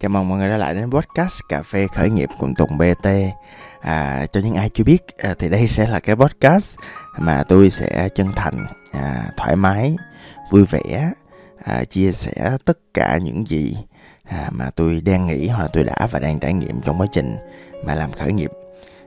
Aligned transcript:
Chào 0.00 0.08
mừng 0.08 0.28
mọi 0.28 0.38
người 0.38 0.48
đã 0.48 0.56
lại 0.56 0.74
đến 0.74 0.90
podcast 0.90 1.40
Cà 1.48 1.62
phê 1.62 1.86
khởi 1.94 2.10
nghiệp 2.10 2.28
cùng 2.38 2.54
Tùng 2.54 2.78
BT. 2.78 3.08
À, 3.80 4.26
cho 4.32 4.40
những 4.40 4.54
ai 4.54 4.68
chưa 4.68 4.84
biết 4.84 5.16
à, 5.16 5.34
thì 5.38 5.48
đây 5.48 5.68
sẽ 5.68 5.86
là 5.86 6.00
cái 6.00 6.16
podcast 6.16 6.76
mà 7.18 7.44
tôi 7.48 7.70
sẽ 7.70 8.08
chân 8.14 8.32
thành, 8.36 8.66
à, 8.92 9.24
thoải 9.36 9.56
mái, 9.56 9.96
vui 10.50 10.64
vẻ, 10.64 11.10
à, 11.64 11.84
chia 11.84 12.12
sẻ 12.12 12.56
tất 12.64 12.78
cả 12.94 13.18
những 13.22 13.48
gì 13.48 13.76
à, 14.24 14.48
mà 14.52 14.70
tôi 14.76 15.00
đang 15.00 15.26
nghĩ 15.26 15.48
hoặc 15.48 15.62
là 15.62 15.68
tôi 15.72 15.84
đã 15.84 16.08
và 16.10 16.18
đang 16.18 16.38
trải 16.38 16.52
nghiệm 16.52 16.80
trong 16.80 17.00
quá 17.00 17.06
trình 17.12 17.36
mà 17.84 17.94
làm 17.94 18.12
khởi 18.12 18.32
nghiệp. 18.32 18.50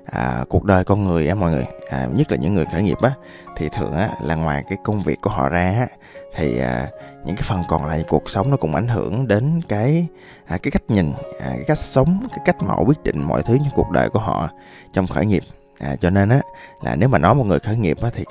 À, 0.06 0.46
cuộc 0.50 0.64
đời 0.64 0.84
con 0.84 1.04
người 1.04 1.28
á 1.28 1.36
mọi 1.36 1.52
người, 1.52 1.66
à, 1.90 2.08
nhất 2.14 2.32
là 2.32 2.38
những 2.38 2.54
người 2.54 2.66
khởi 2.72 2.84
nghiệp 2.84 2.98
á, 3.02 3.12
thì 3.58 3.70
thường 3.70 3.94
á 3.94 4.10
là 4.22 4.36
ngoài 4.36 4.64
cái 4.70 4.78
công 4.84 5.02
việc 5.02 5.22
của 5.22 5.30
họ 5.30 5.50
ra 5.50 5.76
á, 5.80 5.88
thì 6.36 6.60
à, 6.60 6.90
những 7.26 7.36
cái 7.36 7.44
phần 7.44 7.64
còn 7.68 7.86
lại 7.86 8.04
cuộc 8.08 8.30
sống 8.30 8.52
nó 8.52 8.58
cũng 8.58 8.76
ảnh 8.76 8.88
hưởng 8.88 9.28
đến 9.28 9.62
cái 9.68 10.08
à, 10.46 10.58
cái 10.58 10.72
cách 10.72 10.84
nhìn 10.88 11.12
à, 11.40 11.50
cái 11.50 11.64
cách 11.68 11.78
sống 11.78 12.28
cái 12.30 12.40
cách 12.46 12.56
mà 12.62 12.68
họ 12.68 12.84
quyết 12.84 13.04
định 13.04 13.24
mọi 13.24 13.44
thứ 13.44 13.58
trong 13.58 13.70
cuộc 13.76 13.92
đời 13.92 14.10
của 14.10 14.20
họ 14.20 14.50
trong 14.94 15.08
khởi 15.08 15.26
nghiệp. 15.26 15.44
À, 15.80 15.96
cho 15.96 16.10
nên 16.10 16.30
á 16.30 16.42
là 16.82 16.96
nếu 16.96 17.10
mà 17.10 17.18
nói 17.18 17.36
một 17.36 17.44
người 17.44 17.60
khởi 17.60 17.78
nghiệp 17.78 17.98
á 18.02 18.10
thì 18.14 18.24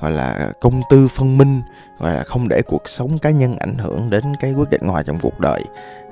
gọi 0.00 0.10
là 0.10 0.50
công 0.60 0.82
tư 0.90 1.08
phân 1.08 1.38
minh 1.38 1.62
gọi 1.98 2.14
là 2.14 2.22
không 2.24 2.48
để 2.48 2.62
cuộc 2.62 2.88
sống 2.88 3.18
cá 3.18 3.30
nhân 3.30 3.56
ảnh 3.58 3.78
hưởng 3.78 4.10
đến 4.10 4.22
cái 4.40 4.52
quyết 4.52 4.70
định 4.70 4.80
ngoài 4.84 5.04
trong 5.06 5.18
cuộc 5.20 5.40
đời 5.40 5.64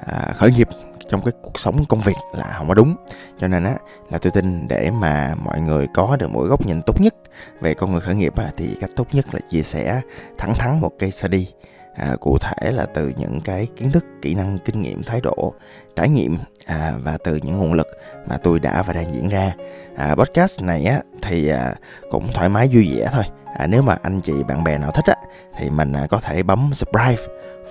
à, 0.07 0.33
khởi 0.37 0.51
nghiệp 0.53 0.69
trong 1.11 1.23
cái 1.23 1.33
cuộc 1.43 1.59
sống 1.59 1.85
công 1.85 2.01
việc 2.01 2.17
là 2.33 2.55
không 2.59 2.69
có 2.69 2.75
đúng. 2.75 2.95
Cho 3.39 3.49
nên 3.49 3.65
á 3.65 3.75
là 4.11 4.19
tôi 4.19 4.33
tin 4.33 4.69
để 4.69 4.91
mà 4.91 5.35
mọi 5.45 5.61
người 5.61 5.87
có 5.95 6.17
được 6.17 6.31
mỗi 6.31 6.49
góc 6.49 6.67
nhìn 6.67 6.83
tốt 6.87 7.01
nhất 7.01 7.15
về 7.61 7.75
con 7.75 7.93
người 7.93 8.01
khởi 8.01 8.15
nghiệp 8.15 8.37
á, 8.37 8.51
thì 8.57 8.77
cách 8.81 8.91
tốt 8.97 9.07
nhất 9.13 9.35
là 9.35 9.41
chia 9.49 9.63
sẻ 9.63 10.01
thẳng 10.39 10.55
thắn 10.55 10.81
một 10.81 10.91
case 10.99 11.11
study 11.11 11.47
à, 11.95 12.17
cụ 12.21 12.39
thể 12.39 12.71
là 12.71 12.87
từ 12.87 13.13
những 13.17 13.41
cái 13.45 13.67
kiến 13.77 13.91
thức 13.91 14.05
kỹ 14.23 14.35
năng 14.35 14.59
kinh 14.65 14.81
nghiệm 14.81 15.03
thái 15.03 15.21
độ 15.21 15.55
trải 15.97 16.09
nghiệm 16.09 16.39
à, 16.67 16.93
và 17.03 17.19
từ 17.25 17.37
những 17.43 17.59
nguồn 17.59 17.73
lực 17.73 17.87
mà 18.27 18.37
tôi 18.37 18.61
đã 18.61 18.83
và 18.83 18.93
đang 18.93 19.15
diễn 19.15 19.29
ra. 19.29 19.53
À, 19.97 20.15
podcast 20.15 20.63
này 20.63 20.85
á 20.85 21.01
thì 21.23 21.49
à, 21.49 21.75
cũng 22.11 22.29
thoải 22.35 22.49
mái 22.49 22.69
vui 22.73 22.89
vẻ 22.97 23.09
thôi. 23.13 23.25
À, 23.59 23.67
nếu 23.67 23.83
mà 23.83 23.97
anh 24.03 24.21
chị 24.21 24.33
bạn 24.49 24.65
bè 24.65 24.79
nào 24.79 24.91
thích 24.91 25.05
á 25.07 25.15
thì 25.59 25.71
mình 25.71 25.93
à, 25.93 26.07
có 26.11 26.21
thể 26.21 26.43
bấm 26.43 26.71
subscribe 26.75 27.23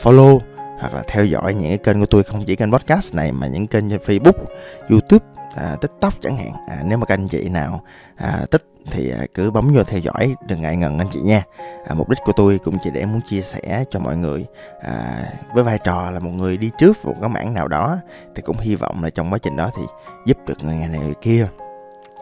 follow 0.04 0.40
hoặc 0.80 0.94
là 0.94 1.04
theo 1.08 1.26
dõi 1.26 1.54
những 1.54 1.68
cái 1.68 1.78
kênh 1.78 2.00
của 2.00 2.06
tôi 2.06 2.24
không 2.24 2.44
chỉ 2.46 2.56
kênh 2.56 2.72
podcast 2.72 3.16
này 3.16 3.32
mà 3.32 3.48
những 3.48 3.68
kênh 3.68 3.90
trên 3.90 4.00
Facebook, 4.00 4.46
YouTube, 4.90 5.26
à, 5.56 5.76
TikTok 5.82 6.14
chẳng 6.22 6.38
hạn. 6.38 6.52
À, 6.68 6.84
nếu 6.86 6.98
mà 6.98 7.06
các 7.06 7.14
anh 7.14 7.28
chị 7.28 7.50
nào 7.50 7.84
à, 8.16 8.46
thích 8.52 8.64
thì 8.92 9.12
à, 9.12 9.26
cứ 9.34 9.52
bấm 9.52 9.74
vô 9.74 9.84
theo 9.84 10.00
dõi 10.00 10.36
đừng 10.48 10.62
ngại 10.62 10.76
ngần 10.76 10.98
anh 10.98 11.08
chị 11.14 11.20
nha. 11.22 11.44
À, 11.88 11.94
mục 11.94 12.10
đích 12.10 12.20
của 12.26 12.32
tôi 12.32 12.60
cũng 12.64 12.78
chỉ 12.84 12.90
để 12.94 13.06
muốn 13.06 13.22
chia 13.30 13.42
sẻ 13.42 13.84
cho 13.90 14.00
mọi 14.00 14.18
người 14.18 14.46
à, 14.82 15.24
với 15.54 15.64
vai 15.64 15.80
trò 15.84 16.12
là 16.12 16.20
một 16.20 16.32
người 16.32 16.58
đi 16.58 16.72
trước 16.80 17.06
một 17.06 17.16
cái 17.22 17.30
mảng 17.30 17.54
nào 17.54 17.68
đó 17.68 17.98
thì 18.36 18.42
cũng 18.42 18.58
hy 18.58 18.76
vọng 18.76 19.04
là 19.04 19.10
trong 19.10 19.34
quá 19.34 19.40
trình 19.42 19.56
đó 19.56 19.72
thì 19.76 19.84
giúp 20.26 20.38
được 20.48 20.64
người 20.64 20.76
này 20.76 21.00
người 21.00 21.16
kia 21.22 21.48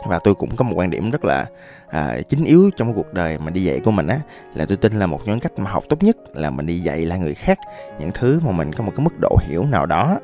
và 0.05 0.19
tôi 0.19 0.35
cũng 0.35 0.55
có 0.55 0.65
một 0.65 0.73
quan 0.75 0.89
điểm 0.89 1.11
rất 1.11 1.25
là 1.25 1.45
à, 1.87 2.17
chính 2.29 2.45
yếu 2.45 2.69
trong 2.77 2.93
cuộc 2.93 3.13
đời 3.13 3.37
mà 3.37 3.51
đi 3.51 3.63
dạy 3.63 3.79
của 3.85 3.91
mình 3.91 4.07
á 4.07 4.19
là 4.55 4.65
tôi 4.65 4.77
tin 4.77 4.99
là 4.99 5.05
một 5.05 5.27
nhóm 5.27 5.39
cách 5.39 5.59
mà 5.59 5.71
học 5.71 5.83
tốt 5.89 6.03
nhất 6.03 6.17
là 6.33 6.49
mình 6.49 6.65
đi 6.65 6.79
dạy 6.79 7.05
lại 7.05 7.19
người 7.19 7.33
khác 7.33 7.59
những 7.99 8.11
thứ 8.13 8.39
mà 8.45 8.51
mình 8.51 8.73
có 8.73 8.83
một 8.83 8.91
cái 8.95 9.03
mức 9.03 9.13
độ 9.21 9.37
hiểu 9.47 9.63
nào 9.63 9.85
đó. 9.85 10.19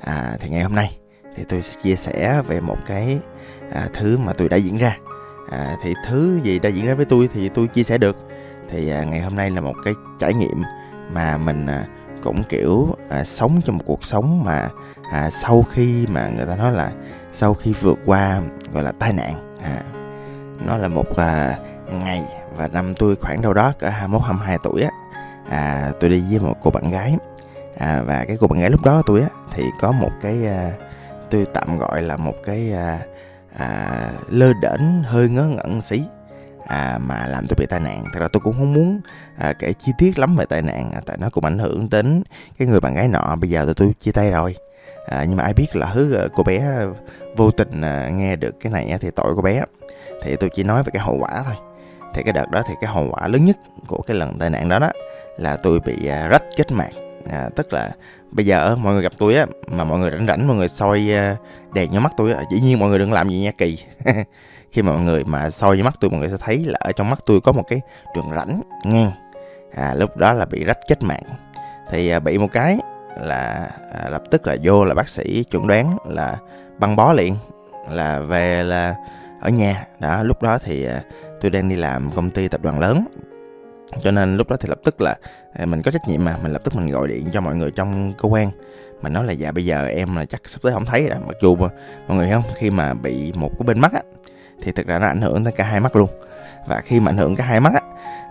À, 0.00 0.36
thì 0.40 0.48
ngày 0.48 0.62
hôm 0.62 0.74
nay 0.74 0.98
thì 1.36 1.44
tôi 1.48 1.62
sẽ 1.62 1.80
chia 1.82 1.96
sẻ 1.96 2.42
về 2.48 2.60
một 2.60 2.78
cái 2.86 3.18
à, 3.72 3.88
thứ 3.94 4.18
mà 4.18 4.32
tôi 4.32 4.48
đã 4.48 4.56
diễn 4.56 4.76
ra. 4.76 4.96
À, 5.50 5.76
thì 5.82 5.94
thứ 6.06 6.40
gì 6.42 6.58
đã 6.58 6.68
diễn 6.68 6.86
ra 6.86 6.94
với 6.94 7.04
tôi 7.04 7.28
thì 7.32 7.48
tôi 7.48 7.66
chia 7.66 7.82
sẻ 7.82 7.98
được. 7.98 8.16
Thì 8.68 8.90
à, 8.90 9.04
ngày 9.04 9.20
hôm 9.20 9.36
nay 9.36 9.50
là 9.50 9.60
một 9.60 9.74
cái 9.84 9.94
trải 10.18 10.34
nghiệm 10.34 10.62
mà 11.12 11.38
mình 11.38 11.66
à, 11.66 11.86
cũng 12.22 12.42
kiểu 12.48 12.88
à, 13.10 13.24
sống 13.24 13.60
trong 13.64 13.76
một 13.76 13.84
cuộc 13.86 14.04
sống 14.04 14.44
mà 14.44 14.68
à, 15.10 15.30
sau 15.30 15.64
khi 15.72 16.06
mà 16.06 16.28
người 16.28 16.46
ta 16.46 16.56
nói 16.56 16.72
là 16.72 16.90
sau 17.32 17.54
khi 17.54 17.72
vượt 17.72 17.98
qua 18.06 18.40
gọi 18.72 18.82
là 18.82 18.92
tai 18.92 19.12
nạn 19.12 19.54
à, 19.62 19.82
nó 20.66 20.76
là 20.76 20.88
một 20.88 21.16
à, 21.16 21.58
ngày 22.04 22.22
và 22.56 22.68
năm 22.68 22.94
tôi 22.94 23.16
khoảng 23.16 23.42
đâu 23.42 23.52
đó 23.52 23.72
cỡ 23.78 23.88
21 23.88 24.22
22 24.22 24.58
tuổi 24.62 24.82
á 24.82 24.90
à, 25.50 25.92
tôi 26.00 26.10
đi 26.10 26.22
với 26.30 26.40
một 26.40 26.56
cô 26.62 26.70
bạn 26.70 26.90
gái 26.90 27.16
à, 27.78 28.02
và 28.06 28.24
cái 28.24 28.36
cô 28.40 28.46
bạn 28.46 28.60
gái 28.60 28.70
lúc 28.70 28.84
đó 28.84 29.02
tôi 29.06 29.20
á 29.20 29.28
thì 29.50 29.64
có 29.80 29.92
một 29.92 30.10
cái 30.22 30.46
à, 30.46 30.70
tôi 31.30 31.46
tạm 31.54 31.78
gọi 31.78 32.02
là 32.02 32.16
một 32.16 32.34
cái 32.44 32.72
à, 32.72 32.98
à, 33.58 34.12
lơ 34.28 34.52
đễnh 34.62 35.02
hơi 35.02 35.28
ngớ 35.28 35.44
ngẩn 35.44 35.80
xí 35.80 36.02
à, 36.66 36.98
mà 37.06 37.26
làm 37.26 37.44
tôi 37.48 37.56
bị 37.58 37.66
tai 37.66 37.80
nạn. 37.80 38.04
Thật 38.12 38.20
ra 38.20 38.28
tôi 38.32 38.40
cũng 38.40 38.54
không 38.58 38.72
muốn 38.72 39.00
à, 39.36 39.52
kể 39.52 39.72
chi 39.72 39.92
tiết 39.98 40.18
lắm 40.18 40.36
về 40.36 40.44
tai 40.44 40.62
nạn 40.62 40.90
à, 40.94 41.00
tại 41.06 41.16
nó 41.20 41.30
cũng 41.30 41.44
ảnh 41.44 41.58
hưởng 41.58 41.88
đến 41.90 42.22
cái 42.58 42.68
người 42.68 42.80
bạn 42.80 42.94
gái 42.94 43.08
nọ. 43.08 43.36
Bây 43.36 43.50
giờ 43.50 43.64
tụi 43.64 43.74
tôi 43.74 43.94
chia 44.00 44.12
tay 44.12 44.30
rồi. 44.30 44.56
À, 45.06 45.24
nhưng 45.28 45.36
mà 45.36 45.42
ai 45.42 45.54
biết 45.54 45.76
là 45.76 45.86
hứ 45.86 46.14
à, 46.14 46.26
cô 46.34 46.42
bé 46.42 46.58
à, 46.58 46.86
vô 47.36 47.50
tình 47.50 47.80
à, 47.80 48.08
nghe 48.08 48.36
được 48.36 48.54
cái 48.60 48.72
này 48.72 48.98
thì 49.00 49.10
tội 49.10 49.32
cô 49.36 49.42
bé. 49.42 49.64
Thì 50.22 50.36
tôi 50.36 50.50
chỉ 50.54 50.62
nói 50.62 50.82
về 50.82 50.90
cái 50.92 51.02
hậu 51.02 51.16
quả 51.20 51.42
thôi. 51.44 51.54
Thì 52.14 52.22
cái 52.22 52.32
đợt 52.32 52.50
đó 52.50 52.62
thì 52.68 52.74
cái 52.80 52.90
hậu 52.90 53.08
quả 53.10 53.28
lớn 53.28 53.44
nhất 53.44 53.56
của 53.86 54.02
cái 54.02 54.16
lần 54.16 54.38
tai 54.38 54.50
nạn 54.50 54.68
đó 54.68 54.78
đó 54.78 54.90
là 55.38 55.56
tôi 55.56 55.80
bị 55.80 56.06
à, 56.06 56.28
rách 56.28 56.42
kết 56.56 56.72
mạc. 56.72 56.90
À, 57.30 57.48
tức 57.56 57.72
là 57.72 57.90
bây 58.30 58.46
giờ 58.46 58.76
mọi 58.76 58.92
người 58.92 59.02
gặp 59.02 59.12
tôi 59.18 59.34
á 59.34 59.46
mà 59.66 59.84
mọi 59.84 59.98
người 59.98 60.10
rảnh 60.10 60.26
rảnh 60.26 60.46
mọi 60.46 60.56
người 60.56 60.68
soi 60.68 61.12
à, 61.14 61.36
đèn 61.72 61.90
vô 61.90 62.00
mắt 62.00 62.12
tôi 62.16 62.32
á 62.32 62.42
dĩ 62.50 62.60
nhiên 62.60 62.78
mọi 62.78 62.88
người 62.88 62.98
đừng 62.98 63.12
làm 63.12 63.28
gì 63.28 63.38
nha 63.38 63.50
kỳ. 63.58 63.78
khi 64.72 64.82
mà 64.82 64.92
mọi 64.92 65.00
người 65.00 65.24
mà 65.24 65.50
soi 65.50 65.76
với 65.76 65.82
mắt 65.82 65.94
tôi 66.00 66.10
mọi 66.10 66.20
người 66.20 66.30
sẽ 66.30 66.36
thấy 66.40 66.58
là 66.58 66.78
ở 66.80 66.92
trong 66.92 67.10
mắt 67.10 67.18
tôi 67.26 67.40
có 67.40 67.52
một 67.52 67.64
cái 67.68 67.80
đường 68.14 68.30
rãnh 68.36 68.62
ngang. 68.84 69.10
À, 69.74 69.94
lúc 69.94 70.16
đó 70.16 70.32
là 70.32 70.44
bị 70.44 70.64
rách 70.64 70.78
chết 70.88 71.02
mạng. 71.02 71.22
Thì 71.90 72.08
à, 72.08 72.20
bị 72.20 72.38
một 72.38 72.48
cái 72.52 72.78
là 73.20 73.70
à, 73.92 74.08
lập 74.10 74.22
tức 74.30 74.46
là 74.46 74.56
vô 74.62 74.84
là 74.84 74.94
bác 74.94 75.08
sĩ 75.08 75.44
chuẩn 75.50 75.66
đoán 75.66 75.96
là 76.08 76.36
băng 76.78 76.96
bó 76.96 77.12
liền 77.12 77.36
là 77.90 78.18
về 78.18 78.62
là 78.62 78.94
ở 79.40 79.50
nhà. 79.50 79.86
Đó 80.00 80.22
lúc 80.22 80.42
đó 80.42 80.58
thì 80.58 80.84
à, 80.84 81.02
tôi 81.40 81.50
đang 81.50 81.68
đi 81.68 81.76
làm 81.76 82.10
công 82.10 82.30
ty 82.30 82.48
tập 82.48 82.60
đoàn 82.62 82.80
lớn. 82.80 83.04
Cho 84.02 84.10
nên 84.10 84.36
lúc 84.36 84.50
đó 84.50 84.56
thì 84.60 84.68
lập 84.68 84.78
tức 84.84 85.00
là 85.00 85.16
à, 85.52 85.66
mình 85.66 85.82
có 85.82 85.90
trách 85.90 86.08
nhiệm 86.08 86.24
mà 86.24 86.36
mình 86.42 86.52
lập 86.52 86.60
tức 86.64 86.76
mình 86.76 86.90
gọi 86.90 87.08
điện 87.08 87.26
cho 87.32 87.40
mọi 87.40 87.54
người 87.54 87.70
trong 87.70 88.12
cơ 88.22 88.28
quan. 88.28 88.50
Mình 89.02 89.12
nói 89.12 89.24
là 89.24 89.32
dạ 89.32 89.52
bây 89.52 89.64
giờ 89.64 89.86
em 89.86 90.16
là 90.16 90.24
chắc 90.24 90.40
sắp 90.48 90.58
tới 90.62 90.72
không 90.72 90.84
thấy 90.84 91.08
rồi 91.08 91.18
mặc 91.26 91.36
dù 91.42 91.56
mà, 91.56 91.68
mọi 92.08 92.16
người 92.16 92.30
không 92.30 92.42
khi 92.56 92.70
mà 92.70 92.94
bị 92.94 93.32
một 93.32 93.50
cái 93.58 93.66
bên 93.66 93.80
mắt 93.80 93.92
á 93.92 94.02
thì 94.62 94.72
thực 94.72 94.86
ra 94.86 94.98
nó 94.98 95.06
ảnh 95.06 95.20
hưởng 95.20 95.44
tới 95.44 95.52
cả 95.52 95.64
hai 95.64 95.80
mắt 95.80 95.96
luôn. 95.96 96.10
Và 96.66 96.80
khi 96.80 97.00
mà 97.00 97.10
ảnh 97.10 97.16
hưởng 97.16 97.36
cả 97.36 97.44
hai 97.44 97.60
mắt 97.60 97.72
á, 97.74 97.80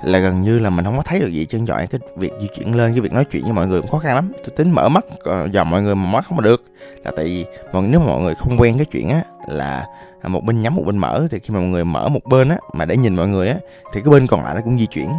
là 0.04 0.20
gần 0.20 0.42
như 0.42 0.60
là 0.60 0.70
mình 0.70 0.86
không 0.86 0.98
có 0.98 1.04
thấy 1.04 1.20
được 1.20 1.28
gì 1.28 1.46
trên 1.46 1.66
giỏi 1.66 1.88
cái 1.88 2.02
việc 2.18 2.32
di 2.42 2.48
chuyển 2.48 2.76
lên, 2.76 2.92
cái 2.92 3.02
việc 3.02 3.14
nói 3.14 3.26
chuyện 3.26 3.44
với 3.44 3.54
mọi 3.54 3.68
người 3.68 3.82
cũng 3.82 3.90
khó 3.90 3.98
khăn 3.98 4.16
lắm. 4.16 4.32
Tôi 4.38 4.54
tính 4.56 4.72
mở 4.72 4.90
mắt 4.90 5.06
ờ, 5.24 5.48
dò 5.52 5.64
mọi 5.64 5.82
người 5.82 5.96
mà 5.96 6.12
mắt 6.12 6.26
không 6.26 6.42
được. 6.42 6.64
Là 7.06 7.12
tại 7.16 7.26
vì 7.26 7.46
mọi 7.74 7.84
nếu 7.88 8.00
mà 8.00 8.06
mọi 8.06 8.22
người 8.22 8.36
không 8.36 8.58
quen 8.60 8.78
cái 8.78 8.86
chuyện 8.86 9.10
á, 9.10 9.22
là 9.48 9.86
một 10.28 10.44
bên 10.44 10.62
nhắm 10.62 10.76
một 10.76 10.84
bên 10.86 10.98
mở, 10.98 11.28
thì 11.32 11.40
khi 11.40 11.54
mà 11.54 11.60
mọi 11.60 11.70
người 11.70 11.86
mở 11.86 12.08
một 12.08 12.26
bên 12.26 12.50
á, 12.50 12.58
mà 12.74 12.86
để 12.86 12.98
nhìn 12.98 13.16
mọi 13.16 13.28
người 13.28 13.48
á, 13.48 13.56
thì 13.94 14.02
cái 14.02 14.12
bên 14.12 14.28
còn 14.28 14.44
lại 14.44 14.56
nó 14.56 14.62
cũng 14.62 14.80
di 14.80 14.86
chuyển. 14.86 15.10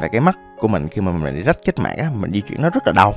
Và 0.00 0.08
cái 0.08 0.20
mắt 0.20 0.38
của 0.58 0.68
mình 0.68 0.88
khi 0.88 1.00
mà 1.00 1.12
mình 1.12 1.42
rách 1.42 1.58
kết 1.64 1.78
mạc 1.78 1.94
á, 1.98 2.10
mình 2.14 2.32
di 2.32 2.40
chuyển 2.40 2.62
nó 2.62 2.70
rất 2.70 2.86
là 2.86 2.92
đau 2.92 3.14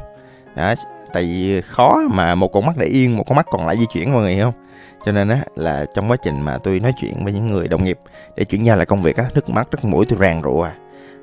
đó 0.55 0.73
tại 1.13 1.23
vì 1.23 1.61
khó 1.61 2.01
mà 2.11 2.35
một 2.35 2.47
con 2.47 2.65
mắt 2.65 2.77
để 2.77 2.87
yên 2.87 3.17
một 3.17 3.23
con 3.27 3.35
mắt 3.35 3.47
còn 3.51 3.67
lại 3.67 3.77
di 3.77 3.85
chuyển 3.85 4.13
mọi 4.13 4.21
người 4.21 4.35
hiểu 4.35 4.45
không? 4.45 4.65
Cho 5.05 5.11
nên 5.11 5.29
á 5.29 5.39
là 5.55 5.85
trong 5.93 6.11
quá 6.11 6.17
trình 6.23 6.41
mà 6.41 6.57
tôi 6.57 6.79
nói 6.79 6.93
chuyện 7.01 7.23
với 7.23 7.33
những 7.33 7.47
người 7.47 7.67
đồng 7.67 7.83
nghiệp 7.83 7.99
để 8.35 8.43
chuyển 8.43 8.65
giao 8.65 8.77
lại 8.77 8.85
công 8.85 9.01
việc 9.01 9.17
á 9.17 9.25
nước 9.33 9.49
mắt 9.49 9.71
rất 9.71 9.85
mũi 9.85 10.05
tôi 10.09 10.19
ràng 10.21 10.41
rụa. 10.43 10.63
À. 10.63 10.73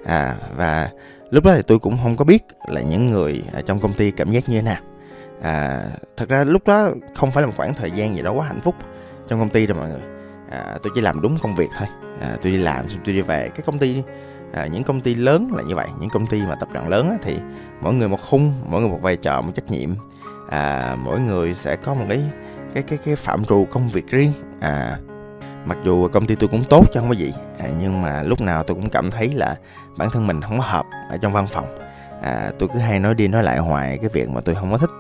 à 0.07 0.37
và 0.57 0.89
lúc 1.31 1.45
đó 1.45 1.53
thì 1.57 1.63
tôi 1.67 1.79
cũng 1.79 1.99
không 2.03 2.17
có 2.17 2.25
biết 2.25 2.43
là 2.69 2.81
những 2.81 3.11
người 3.11 3.43
ở 3.53 3.61
trong 3.61 3.81
công 3.81 3.93
ty 3.93 4.11
cảm 4.11 4.31
giác 4.33 4.49
như 4.49 4.57
thế 4.57 4.63
nào. 4.63 4.81
À 5.43 5.85
thật 6.17 6.29
ra 6.29 6.45
lúc 6.45 6.67
đó 6.67 6.89
không 7.15 7.33
phải 7.33 7.43
là 7.43 7.47
một 7.47 7.55
khoảng 7.57 7.75
thời 7.75 7.91
gian 7.91 8.15
gì 8.15 8.23
đó 8.23 8.33
quá 8.33 8.47
hạnh 8.47 8.61
phúc 8.61 8.75
trong 9.29 9.39
công 9.39 9.51
ty 9.51 9.67
đâu 9.67 9.79
mọi 9.79 9.89
người. 9.89 10.03
À, 10.51 10.79
tôi 10.83 10.93
chỉ 10.95 11.01
làm 11.01 11.21
đúng 11.21 11.39
công 11.43 11.55
việc 11.55 11.69
thôi 11.79 11.89
à, 12.21 12.37
tôi 12.43 12.53
đi 12.53 12.59
làm 12.59 12.89
xong 12.89 13.01
tôi 13.05 13.15
đi 13.15 13.21
về 13.21 13.49
cái 13.49 13.63
công 13.67 13.79
ty 13.79 14.03
à, 14.53 14.67
những 14.67 14.83
công 14.83 15.01
ty 15.01 15.15
lớn 15.15 15.51
là 15.57 15.63
như 15.63 15.75
vậy 15.75 15.89
những 16.01 16.11
công 16.11 16.27
ty 16.27 16.43
mà 16.47 16.55
tập 16.55 16.69
đoàn 16.73 16.89
lớn 16.89 17.11
á, 17.11 17.17
thì 17.23 17.37
mỗi 17.81 17.95
người 17.95 18.09
một 18.09 18.21
khung 18.31 18.53
mỗi 18.69 18.81
người 18.81 18.91
một 18.91 18.99
vai 19.03 19.17
trò 19.17 19.41
một 19.41 19.53
trách 19.55 19.71
nhiệm. 19.71 19.91
À, 20.51 20.97
mỗi 21.05 21.21
người 21.21 21.55
sẽ 21.55 21.77
có 21.77 21.95
một 21.95 22.05
cái 22.09 22.23
cái 22.75 22.83
cái 22.83 22.99
cái 23.05 23.17
phạm 23.17 23.45
trù 23.45 23.67
công 23.71 23.89
việc 23.89 24.07
riêng. 24.07 24.33
À 24.61 24.99
mặc 25.67 25.79
dù 25.85 26.09
công 26.09 26.27
ty 26.27 26.35
tôi 26.35 26.49
cũng 26.49 26.65
tốt 26.65 26.85
chứ 26.93 27.01
không 27.01 27.09
có 27.09 27.15
gì. 27.15 27.33
À, 27.59 27.69
nhưng 27.81 28.03
mà 28.03 28.23
lúc 28.23 28.41
nào 28.41 28.63
tôi 28.63 28.75
cũng 28.75 28.91
cảm 28.91 29.11
thấy 29.11 29.33
là 29.35 29.57
bản 29.97 30.11
thân 30.11 30.27
mình 30.27 30.43
không 30.43 30.59
có 30.59 30.65
hợp 30.65 30.87
ở 31.11 31.17
trong 31.17 31.33
văn 31.33 31.47
phòng. 31.47 31.77
À, 32.23 32.51
tôi 32.59 32.69
cứ 32.75 32.79
hay 32.79 32.99
nói 32.99 33.15
đi 33.15 33.29
nói 33.29 33.43
lại 33.43 33.59
hoài 33.59 33.99
cái 33.99 34.11
việc 34.13 34.29
mà 34.29 34.41
tôi 34.41 34.55
không 34.55 34.73
có 34.73 34.79
thích 34.79 34.91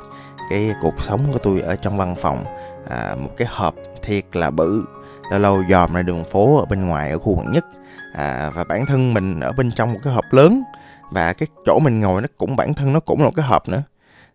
cái 0.50 0.72
cuộc 0.82 0.94
sống 0.98 1.20
của 1.32 1.38
tôi 1.38 1.60
ở 1.60 1.76
trong 1.76 1.96
văn 1.96 2.14
phòng. 2.20 2.44
À, 2.88 3.16
một 3.22 3.30
cái 3.36 3.48
hộp 3.50 3.74
thiệt 4.02 4.24
là 4.32 4.50
bự 4.50 4.84
lâu 5.30 5.40
lâu 5.40 5.62
dòm 5.70 5.94
ra 5.94 6.02
đường 6.02 6.24
phố 6.24 6.58
ở 6.58 6.64
bên 6.64 6.86
ngoài 6.86 7.10
ở 7.10 7.18
khu 7.18 7.36
quận 7.36 7.52
nhất. 7.52 7.66
À, 8.14 8.50
và 8.54 8.64
bản 8.64 8.86
thân 8.86 9.14
mình 9.14 9.40
ở 9.40 9.52
bên 9.52 9.70
trong 9.76 9.92
một 9.92 9.98
cái 10.02 10.12
hộp 10.12 10.24
lớn. 10.30 10.62
Và 11.10 11.32
cái 11.32 11.48
chỗ 11.66 11.78
mình 11.78 12.00
ngồi 12.00 12.22
nó 12.22 12.28
cũng 12.36 12.56
bản 12.56 12.74
thân 12.74 12.92
nó 12.92 13.00
cũng 13.00 13.20
là 13.20 13.24
một 13.24 13.32
cái 13.36 13.46
hộp 13.46 13.68
nữa. 13.68 13.82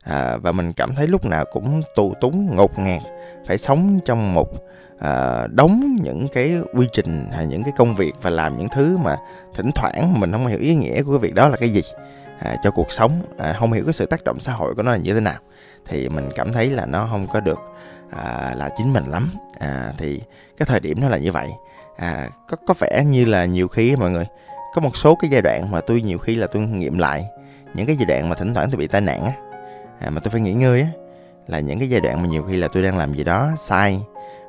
À, 0.03 0.37
và 0.37 0.51
mình 0.51 0.73
cảm 0.73 0.95
thấy 0.95 1.07
lúc 1.07 1.25
nào 1.25 1.45
cũng 1.51 1.81
tù 1.95 2.13
túng 2.21 2.55
ngột 2.55 2.79
ngạt 2.79 3.01
phải 3.47 3.57
sống 3.57 3.99
trong 4.05 4.33
một 4.33 4.49
à, 4.99 5.47
đóng 5.47 5.97
những 6.03 6.27
cái 6.33 6.57
quy 6.73 6.87
trình 6.93 7.25
hay 7.31 7.47
những 7.47 7.63
cái 7.63 7.73
công 7.77 7.95
việc 7.95 8.13
và 8.21 8.29
làm 8.29 8.57
những 8.57 8.67
thứ 8.69 8.97
mà 8.97 9.17
thỉnh 9.55 9.71
thoảng 9.75 10.19
mình 10.19 10.31
không 10.31 10.47
hiểu 10.47 10.59
ý 10.59 10.75
nghĩa 10.75 11.03
của 11.03 11.11
cái 11.11 11.19
việc 11.19 11.33
đó 11.33 11.49
là 11.49 11.57
cái 11.57 11.69
gì 11.69 11.81
à, 12.39 12.55
cho 12.63 12.71
cuộc 12.71 12.91
sống. 12.91 13.21
À, 13.37 13.55
không 13.59 13.71
hiểu 13.71 13.83
cái 13.85 13.93
sự 13.93 14.05
tác 14.05 14.23
động 14.23 14.39
xã 14.39 14.53
hội 14.53 14.75
của 14.75 14.83
nó 14.83 14.91
là 14.91 14.97
như 14.97 15.13
thế 15.13 15.19
nào. 15.19 15.39
Thì 15.85 16.09
mình 16.09 16.29
cảm 16.35 16.53
thấy 16.53 16.69
là 16.69 16.85
nó 16.85 17.07
không 17.11 17.27
có 17.27 17.39
được 17.39 17.59
à, 18.11 18.53
là 18.57 18.69
chính 18.77 18.93
mình 18.93 19.05
lắm. 19.05 19.29
À, 19.59 19.93
thì 19.97 20.21
cái 20.57 20.65
thời 20.65 20.79
điểm 20.79 21.01
nó 21.01 21.09
là 21.09 21.17
như 21.17 21.31
vậy. 21.31 21.49
À, 21.97 22.29
có 22.49 22.57
có 22.67 22.73
vẻ 22.79 23.03
như 23.05 23.25
là 23.25 23.45
nhiều 23.45 23.67
khi 23.67 23.95
mọi 23.95 24.11
người 24.11 24.25
có 24.73 24.81
một 24.81 24.97
số 24.97 25.15
cái 25.15 25.29
giai 25.29 25.41
đoạn 25.41 25.71
mà 25.71 25.81
tôi 25.81 26.01
nhiều 26.01 26.17
khi 26.17 26.35
là 26.35 26.47
tôi 26.47 26.61
nghiệm 26.61 26.97
lại 26.97 27.25
những 27.73 27.87
cái 27.87 27.95
giai 27.95 28.05
đoạn 28.05 28.29
mà 28.29 28.35
thỉnh 28.35 28.53
thoảng 28.53 28.69
tôi 28.71 28.77
bị 28.77 28.87
tai 28.87 29.01
nạn 29.01 29.25
á 29.25 29.31
à, 29.99 30.09
mà 30.09 30.21
tôi 30.23 30.31
phải 30.31 30.41
nghỉ 30.41 30.53
ngơi 30.53 30.81
á 30.81 30.87
là 31.47 31.59
những 31.59 31.79
cái 31.79 31.89
giai 31.89 32.01
đoạn 32.01 32.21
mà 32.21 32.27
nhiều 32.29 32.43
khi 32.43 32.57
là 32.57 32.67
tôi 32.73 32.83
đang 32.83 32.97
làm 32.97 33.13
gì 33.13 33.23
đó 33.23 33.51
sai 33.57 33.99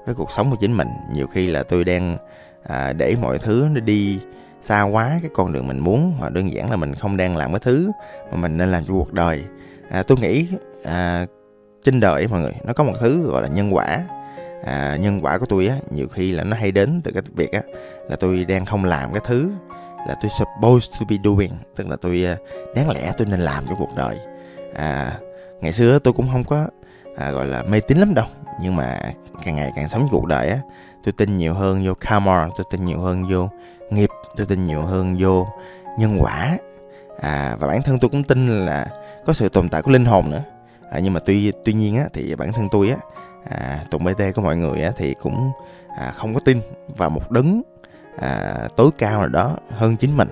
với 0.06 0.14
cuộc 0.14 0.32
sống 0.32 0.50
của 0.50 0.56
chính 0.60 0.72
mình. 0.72 0.88
Nhiều 1.12 1.26
khi 1.26 1.50
là 1.50 1.62
tôi 1.62 1.84
đang 1.84 2.16
à, 2.62 2.92
để 2.92 3.16
mọi 3.20 3.38
thứ 3.38 3.68
nó 3.72 3.80
đi 3.80 4.20
xa 4.60 4.82
quá 4.82 5.18
cái 5.22 5.30
con 5.34 5.52
đường 5.52 5.68
mình 5.68 5.78
muốn 5.78 6.12
hoặc 6.18 6.32
đơn 6.32 6.52
giản 6.52 6.70
là 6.70 6.76
mình 6.76 6.94
không 6.94 7.16
đang 7.16 7.36
làm 7.36 7.52
cái 7.52 7.60
thứ 7.60 7.90
mà 8.30 8.36
mình 8.36 8.56
nên 8.56 8.72
làm 8.72 8.84
cho 8.84 8.92
cuộc 8.92 9.12
đời. 9.12 9.42
À, 9.90 10.02
tôi 10.02 10.18
nghĩ 10.18 10.48
à, 10.84 11.26
trên 11.84 12.00
đời 12.00 12.26
mọi 12.26 12.40
người. 12.40 12.52
Nó 12.64 12.72
có 12.72 12.84
một 12.84 12.92
thứ 13.00 13.30
gọi 13.30 13.42
là 13.42 13.48
nhân 13.48 13.74
quả. 13.74 14.04
À, 14.64 14.96
nhân 15.00 15.20
quả 15.22 15.38
của 15.38 15.46
tôi 15.46 15.66
á 15.66 15.76
nhiều 15.90 16.08
khi 16.08 16.32
là 16.32 16.44
nó 16.44 16.56
hay 16.56 16.72
đến 16.72 17.00
từ 17.04 17.12
cái 17.12 17.22
việc 17.34 17.52
á 17.52 17.60
là 18.08 18.16
tôi 18.16 18.44
đang 18.44 18.66
không 18.66 18.84
làm 18.84 19.12
cái 19.12 19.20
thứ 19.24 19.50
là 20.08 20.16
tôi 20.22 20.30
supposed 20.30 20.90
to 21.00 21.06
be 21.10 21.16
doing 21.24 21.52
tức 21.76 21.88
là 21.88 21.96
tôi 22.00 22.24
à, 22.24 22.36
đáng 22.74 22.90
lẽ 22.90 23.12
tôi 23.18 23.26
nên 23.30 23.40
làm 23.40 23.64
trong 23.66 23.78
cuộc 23.78 23.94
đời. 23.96 24.18
À, 24.74 25.18
ngày 25.60 25.72
xưa 25.72 25.98
tôi 25.98 26.14
cũng 26.14 26.28
không 26.32 26.44
có 26.44 26.66
à, 27.16 27.30
gọi 27.30 27.46
là 27.46 27.62
mê 27.62 27.80
tín 27.80 27.98
lắm 27.98 28.14
đâu 28.14 28.26
nhưng 28.60 28.76
mà 28.76 29.00
càng 29.44 29.56
ngày 29.56 29.72
càng 29.76 29.88
sống 29.88 30.08
cuộc 30.10 30.26
đời 30.26 30.48
á 30.48 30.58
tôi 31.04 31.12
tin 31.12 31.36
nhiều 31.36 31.54
hơn 31.54 31.86
vô 31.86 31.94
karma 32.00 32.48
tôi 32.56 32.64
tin 32.70 32.84
nhiều 32.84 33.00
hơn 33.00 33.24
vô 33.30 33.48
nghiệp 33.90 34.10
tôi 34.36 34.46
tin 34.46 34.64
nhiều 34.64 34.82
hơn 34.82 35.16
vô 35.20 35.46
nhân 35.98 36.18
quả. 36.20 36.58
À, 37.20 37.56
và 37.60 37.66
bản 37.66 37.82
thân 37.82 37.98
tôi 38.00 38.10
cũng 38.10 38.22
tin 38.22 38.66
là 38.66 38.86
có 39.26 39.32
sự 39.32 39.48
tồn 39.48 39.68
tại 39.68 39.82
của 39.82 39.90
linh 39.90 40.04
hồn 40.04 40.30
nữa 40.30 40.42
à, 40.92 40.98
nhưng 40.98 41.12
mà 41.12 41.20
tuy 41.20 41.52
tuy 41.64 41.72
nhiên 41.72 41.96
á 41.96 42.04
thì 42.12 42.34
bản 42.34 42.52
thân 42.52 42.68
tôi 42.70 42.90
á 42.90 42.96
à, 43.50 43.84
tụng 43.90 44.04
bt 44.04 44.34
của 44.34 44.42
mọi 44.42 44.56
người 44.56 44.82
á 44.82 44.92
thì 44.96 45.14
cũng 45.22 45.50
à, 45.96 46.12
không 46.12 46.34
có 46.34 46.40
tin 46.44 46.60
vào 46.96 47.10
một 47.10 47.30
đấng 47.30 47.62
à, 48.20 48.54
tối 48.76 48.90
cao 48.98 49.20
nào 49.20 49.28
đó 49.28 49.56
hơn 49.70 49.96
chính 49.96 50.16
mình. 50.16 50.28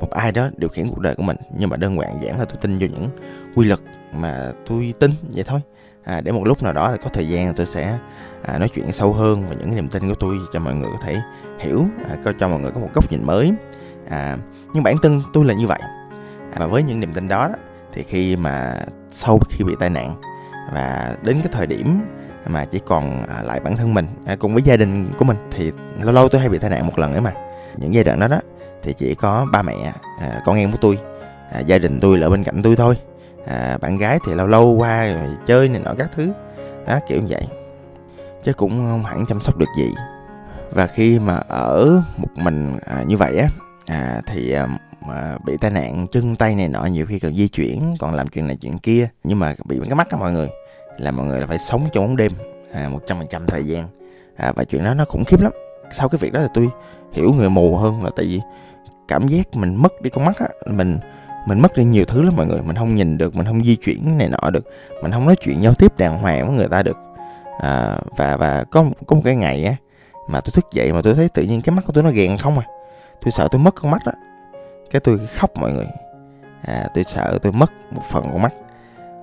Một 0.00 0.10
ai 0.10 0.32
đó 0.32 0.50
điều 0.56 0.68
khiển 0.68 0.88
cuộc 0.88 1.00
đời 1.00 1.14
của 1.14 1.22
mình 1.22 1.36
nhưng 1.58 1.70
mà 1.70 1.76
đơn 1.76 1.96
giản 2.00 2.22
giản 2.22 2.38
là 2.38 2.44
tôi 2.44 2.58
tin 2.60 2.78
vô 2.78 2.86
những 2.86 3.08
quy 3.54 3.66
luật 3.66 3.80
mà 4.12 4.52
tôi 4.66 4.94
tin 5.00 5.10
vậy 5.34 5.44
thôi. 5.46 5.60
À, 6.04 6.20
để 6.20 6.32
một 6.32 6.46
lúc 6.46 6.62
nào 6.62 6.72
đó 6.72 6.92
thì 6.92 6.98
có 7.02 7.10
thời 7.12 7.28
gian 7.28 7.54
tôi 7.54 7.66
sẽ 7.66 7.98
à, 8.42 8.58
nói 8.58 8.68
chuyện 8.68 8.92
sâu 8.92 9.12
hơn 9.12 9.42
về 9.48 9.56
những 9.56 9.66
cái 9.66 9.74
niềm 9.74 9.88
tin 9.88 10.08
của 10.08 10.14
tôi 10.20 10.36
cho 10.52 10.60
mọi 10.60 10.74
người 10.74 10.90
có 10.92 10.98
thể 11.02 11.16
hiểu 11.58 11.84
à, 12.08 12.16
có 12.24 12.32
cho 12.40 12.48
mọi 12.48 12.60
người 12.60 12.70
có 12.70 12.80
một 12.80 12.88
góc 12.94 13.12
nhìn 13.12 13.26
mới. 13.26 13.52
À, 14.08 14.36
nhưng 14.74 14.82
bản 14.82 14.96
thân 15.02 15.22
tôi 15.32 15.44
là 15.44 15.54
như 15.54 15.66
vậy. 15.66 15.80
À, 16.52 16.56
và 16.58 16.66
với 16.66 16.82
những 16.82 17.00
niềm 17.00 17.12
tin 17.12 17.28
đó, 17.28 17.48
đó 17.48 17.54
thì 17.94 18.02
khi 18.02 18.36
mà 18.36 18.74
sau 19.10 19.38
khi 19.48 19.64
bị 19.64 19.74
tai 19.80 19.90
nạn 19.90 20.14
và 20.72 21.16
đến 21.22 21.36
cái 21.42 21.52
thời 21.52 21.66
điểm 21.66 22.00
mà 22.46 22.64
chỉ 22.64 22.80
còn 22.86 23.22
à, 23.28 23.42
lại 23.42 23.60
bản 23.60 23.76
thân 23.76 23.94
mình 23.94 24.06
à, 24.26 24.36
cùng 24.38 24.54
với 24.54 24.62
gia 24.62 24.76
đình 24.76 25.12
của 25.18 25.24
mình 25.24 25.36
thì 25.50 25.72
lâu 26.02 26.14
lâu 26.14 26.28
tôi 26.28 26.40
hay 26.40 26.48
bị 26.50 26.58
tai 26.58 26.70
nạn 26.70 26.86
một 26.86 26.98
lần 26.98 27.12
ấy 27.12 27.20
mà. 27.20 27.32
Những 27.76 27.94
giai 27.94 28.04
đoạn 28.04 28.20
đó 28.20 28.28
đó 28.28 28.38
thì 28.82 28.92
chỉ 28.92 29.14
có 29.14 29.46
ba 29.52 29.62
mẹ 29.62 29.92
à, 30.20 30.42
con 30.44 30.56
em 30.56 30.72
của 30.72 30.78
tôi 30.80 30.98
à, 31.52 31.60
gia 31.60 31.78
đình 31.78 32.00
tôi 32.00 32.20
ở 32.20 32.30
bên 32.30 32.44
cạnh 32.44 32.62
tôi 32.62 32.76
thôi. 32.76 32.96
À, 33.46 33.78
bạn 33.80 33.96
gái 33.96 34.18
thì 34.26 34.34
lâu 34.34 34.46
lâu 34.46 34.76
qua 34.78 35.06
rồi 35.06 35.28
chơi 35.46 35.68
này 35.68 35.80
nọ 35.84 35.94
các 35.98 36.08
thứ. 36.14 36.32
Đó 36.86 36.98
kiểu 37.08 37.18
như 37.20 37.26
vậy. 37.28 37.48
Chứ 38.44 38.52
cũng 38.52 38.70
không 38.70 39.04
hẳn 39.04 39.26
chăm 39.26 39.40
sóc 39.40 39.56
được 39.56 39.68
gì. 39.76 39.90
Và 40.70 40.86
khi 40.86 41.18
mà 41.18 41.36
ở 41.48 42.02
một 42.16 42.28
mình 42.34 42.78
à, 42.86 43.02
như 43.06 43.16
vậy 43.16 43.36
á 43.38 43.48
à, 43.86 44.20
thì 44.26 44.52
à, 44.52 44.68
mà 45.06 45.36
bị 45.44 45.56
tai 45.60 45.70
nạn 45.70 46.06
chân 46.12 46.36
tay 46.36 46.54
này 46.54 46.68
nọ 46.68 46.84
nhiều 46.84 47.06
khi 47.06 47.18
cần 47.18 47.36
di 47.36 47.48
chuyển 47.48 47.94
còn 47.98 48.14
làm 48.14 48.28
chuyện 48.28 48.46
này 48.46 48.56
chuyện 48.60 48.78
kia 48.78 49.08
nhưng 49.24 49.38
mà 49.38 49.54
bị 49.64 49.78
cái 49.84 49.94
mắt 49.94 50.10
á 50.10 50.18
mọi 50.18 50.32
người 50.32 50.48
là 50.98 51.10
mọi 51.10 51.26
người 51.26 51.40
là 51.40 51.46
phải 51.46 51.58
sống 51.58 51.88
trong 51.92 52.04
bóng 52.04 52.16
đêm 52.16 52.32
à, 52.72 52.88
một 52.88 53.00
trăm 53.06 53.18
phần 53.18 53.26
trăm 53.30 53.46
thời 53.46 53.64
gian. 53.64 53.86
À, 54.36 54.52
và 54.56 54.64
chuyện 54.64 54.84
đó 54.84 54.94
nó 54.94 55.04
khủng 55.04 55.24
khiếp 55.24 55.40
lắm. 55.40 55.52
Sau 55.90 56.08
cái 56.08 56.18
việc 56.18 56.32
đó 56.32 56.40
thì 56.40 56.48
tôi 56.54 56.68
hiểu 57.12 57.32
người 57.32 57.50
mù 57.50 57.76
hơn 57.76 58.04
là 58.04 58.10
tại 58.16 58.26
vì 58.26 58.40
cảm 59.08 59.28
giác 59.28 59.56
mình 59.56 59.74
mất 59.76 60.02
đi 60.02 60.10
con 60.10 60.24
mắt 60.24 60.38
á 60.38 60.46
mình 60.66 60.98
mình 61.46 61.60
mất 61.60 61.76
đi 61.76 61.84
nhiều 61.84 62.04
thứ 62.04 62.22
lắm 62.22 62.36
mọi 62.36 62.46
người. 62.46 62.62
Mình 62.62 62.76
không 62.76 62.94
nhìn 62.94 63.18
được 63.18 63.36
mình 63.36 63.46
không 63.46 63.64
di 63.64 63.76
chuyển 63.76 64.18
này 64.18 64.28
nọ 64.28 64.50
được 64.50 64.64
mình 65.02 65.12
không 65.12 65.26
nói 65.26 65.36
chuyện 65.44 65.62
giao 65.62 65.74
tiếp 65.74 65.98
đàng 65.98 66.18
hoàng 66.18 66.48
với 66.48 66.56
người 66.56 66.68
ta 66.68 66.82
được. 66.82 66.96
À, 67.60 67.98
và 68.16 68.36
và 68.36 68.64
có 68.70 68.84
có 69.06 69.16
một 69.16 69.22
cái 69.24 69.36
ngày 69.36 69.64
á 69.64 69.76
mà 70.28 70.40
tôi 70.40 70.52
thức 70.54 70.66
dậy 70.72 70.92
mà 70.92 71.02
tôi 71.02 71.14
thấy 71.14 71.28
tự 71.28 71.42
nhiên 71.42 71.62
cái 71.62 71.76
mắt 71.76 71.82
của 71.86 71.92
tôi 71.92 72.02
nó 72.02 72.10
gèn 72.10 72.36
không 72.36 72.58
à. 72.58 72.66
Tôi 73.22 73.32
sợ 73.32 73.48
tôi 73.50 73.60
mất 73.60 73.74
con 73.74 73.90
mắt 73.90 74.02
đó 74.06 74.12
cái 74.90 75.00
tôi 75.00 75.18
khóc 75.26 75.50
mọi 75.56 75.72
người. 75.72 75.86
À 76.62 76.88
tôi 76.94 77.04
sợ 77.04 77.38
tôi 77.42 77.52
mất 77.52 77.72
một 77.90 78.02
phần 78.10 78.24
con 78.32 78.42
mắt. 78.42 78.52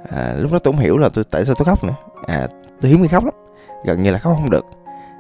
À, 0.10 0.34
lúc 0.38 0.52
đó 0.52 0.60
tôi 0.60 0.74
không 0.74 0.82
hiểu 0.82 0.98
là 0.98 1.10
tôi 1.14 1.24
tại 1.32 1.46
sao 1.46 1.56
tôi 1.56 1.66
khóc 1.66 1.84
nữa. 1.84 1.96
À 2.28 2.48
tôi 2.82 2.92
hiếm 2.92 3.02
khi 3.02 3.08
khóc 3.08 3.26
lắm. 3.26 3.34
Gần 3.86 4.04
như 4.04 4.12
là 4.12 4.18
khóc 4.18 4.34
không 4.36 4.50
được. 4.50 4.66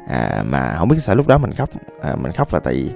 À, 0.07 0.43
mà 0.45 0.75
không 0.77 0.87
biết 0.87 0.97
sao 0.99 1.15
lúc 1.15 1.27
đó 1.27 1.37
mình 1.37 1.53
khóc. 1.53 1.69
À, 2.01 2.15
mình 2.15 2.31
khóc 2.31 2.53
là 2.53 2.59
tại 2.59 2.73
vì 2.73 2.91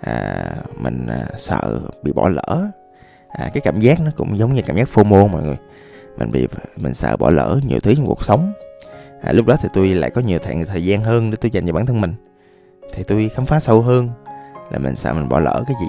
à, 0.00 0.34
mình 0.76 1.06
à, 1.06 1.26
sợ 1.36 1.80
bị 2.02 2.12
bỏ 2.12 2.28
lỡ. 2.28 2.68
À, 3.28 3.50
cái 3.54 3.60
cảm 3.60 3.80
giác 3.80 4.00
nó 4.00 4.10
cũng 4.16 4.38
giống 4.38 4.54
như 4.54 4.62
cảm 4.62 4.76
giác 4.76 4.88
FOMO 4.94 5.28
mọi 5.28 5.42
người. 5.42 5.56
Mình 6.16 6.30
bị 6.32 6.48
mình 6.76 6.94
sợ 6.94 7.16
bỏ 7.16 7.30
lỡ 7.30 7.60
nhiều 7.68 7.80
thứ 7.80 7.94
trong 7.94 8.06
cuộc 8.06 8.24
sống. 8.24 8.52
À, 9.22 9.32
lúc 9.32 9.46
đó 9.46 9.56
thì 9.62 9.68
tôi 9.72 9.88
lại 9.88 10.10
có 10.10 10.20
nhiều 10.20 10.38
thời, 10.38 10.54
thời 10.66 10.84
gian 10.84 11.00
hơn 11.02 11.30
để 11.30 11.36
tôi 11.40 11.50
dành 11.50 11.66
cho 11.66 11.72
bản 11.72 11.86
thân 11.86 12.00
mình. 12.00 12.14
Thì 12.92 13.02
tôi 13.02 13.30
khám 13.34 13.46
phá 13.46 13.60
sâu 13.60 13.80
hơn 13.80 14.08
là 14.70 14.78
mình 14.78 14.96
sợ 14.96 15.12
mình 15.12 15.28
bỏ 15.28 15.40
lỡ 15.40 15.64
cái 15.66 15.76
gì 15.80 15.88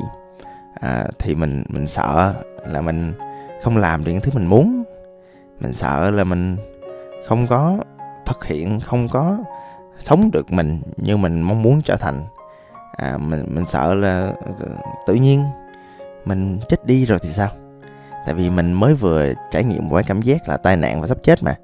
à, 0.79 1.05
thì 1.19 1.35
mình 1.35 1.63
mình 1.69 1.87
sợ 1.87 2.33
là 2.67 2.81
mình 2.81 3.13
không 3.63 3.77
làm 3.77 4.03
được 4.03 4.11
những 4.11 4.21
thứ 4.21 4.31
mình 4.33 4.45
muốn. 4.45 4.83
Mình 5.59 5.73
sợ 5.73 6.11
là 6.11 6.23
mình 6.23 6.57
không 7.27 7.47
có 7.47 7.77
thực 8.25 8.45
hiện 8.45 8.79
không 8.79 9.07
có 9.09 9.37
sống 9.99 10.31
được 10.31 10.51
mình 10.51 10.81
như 10.97 11.17
mình 11.17 11.41
mong 11.41 11.61
muốn 11.61 11.81
trở 11.81 11.95
thành. 11.95 12.23
À, 12.97 13.17
mình 13.17 13.45
mình 13.49 13.65
sợ 13.65 13.93
là 13.93 14.33
ờ, 14.59 14.67
tự 15.07 15.13
nhiên 15.13 15.43
mình 16.25 16.59
chết 16.69 16.85
đi 16.85 17.05
rồi 17.05 17.19
thì 17.21 17.29
sao? 17.29 17.49
Tại 18.25 18.35
vì 18.35 18.49
mình 18.49 18.73
mới 18.73 18.93
vừa 18.93 19.33
trải 19.51 19.63
nghiệm 19.63 19.89
một 19.89 19.95
cái 19.95 20.03
cảm 20.03 20.21
giác 20.21 20.49
là 20.49 20.57
tai 20.57 20.77
nạn 20.77 21.01
và 21.01 21.07
sắp 21.07 21.17
chết 21.23 21.43
mà. 21.43 21.55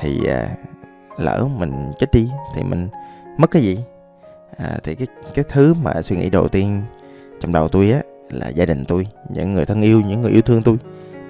Thì 0.00 0.26
à, 0.26 0.48
lỡ 1.18 1.48
mình 1.58 1.92
chết 1.98 2.10
đi 2.12 2.30
thì 2.54 2.62
mình 2.62 2.88
mất 3.38 3.50
cái 3.50 3.62
gì? 3.62 3.78
À, 4.56 4.78
thì 4.82 4.94
cái 4.94 5.06
cái 5.34 5.44
thứ 5.48 5.74
mà 5.74 6.02
suy 6.02 6.16
nghĩ 6.16 6.30
đầu 6.30 6.48
tiên 6.48 6.82
trong 7.40 7.52
đầu 7.52 7.68
tôi 7.68 7.90
á 7.90 8.00
là 8.32 8.48
gia 8.48 8.64
đình 8.64 8.84
tôi 8.88 9.06
những 9.28 9.52
người 9.52 9.66
thân 9.66 9.82
yêu 9.82 10.00
những 10.00 10.22
người 10.22 10.30
yêu 10.30 10.42
thương 10.42 10.62
tôi 10.62 10.76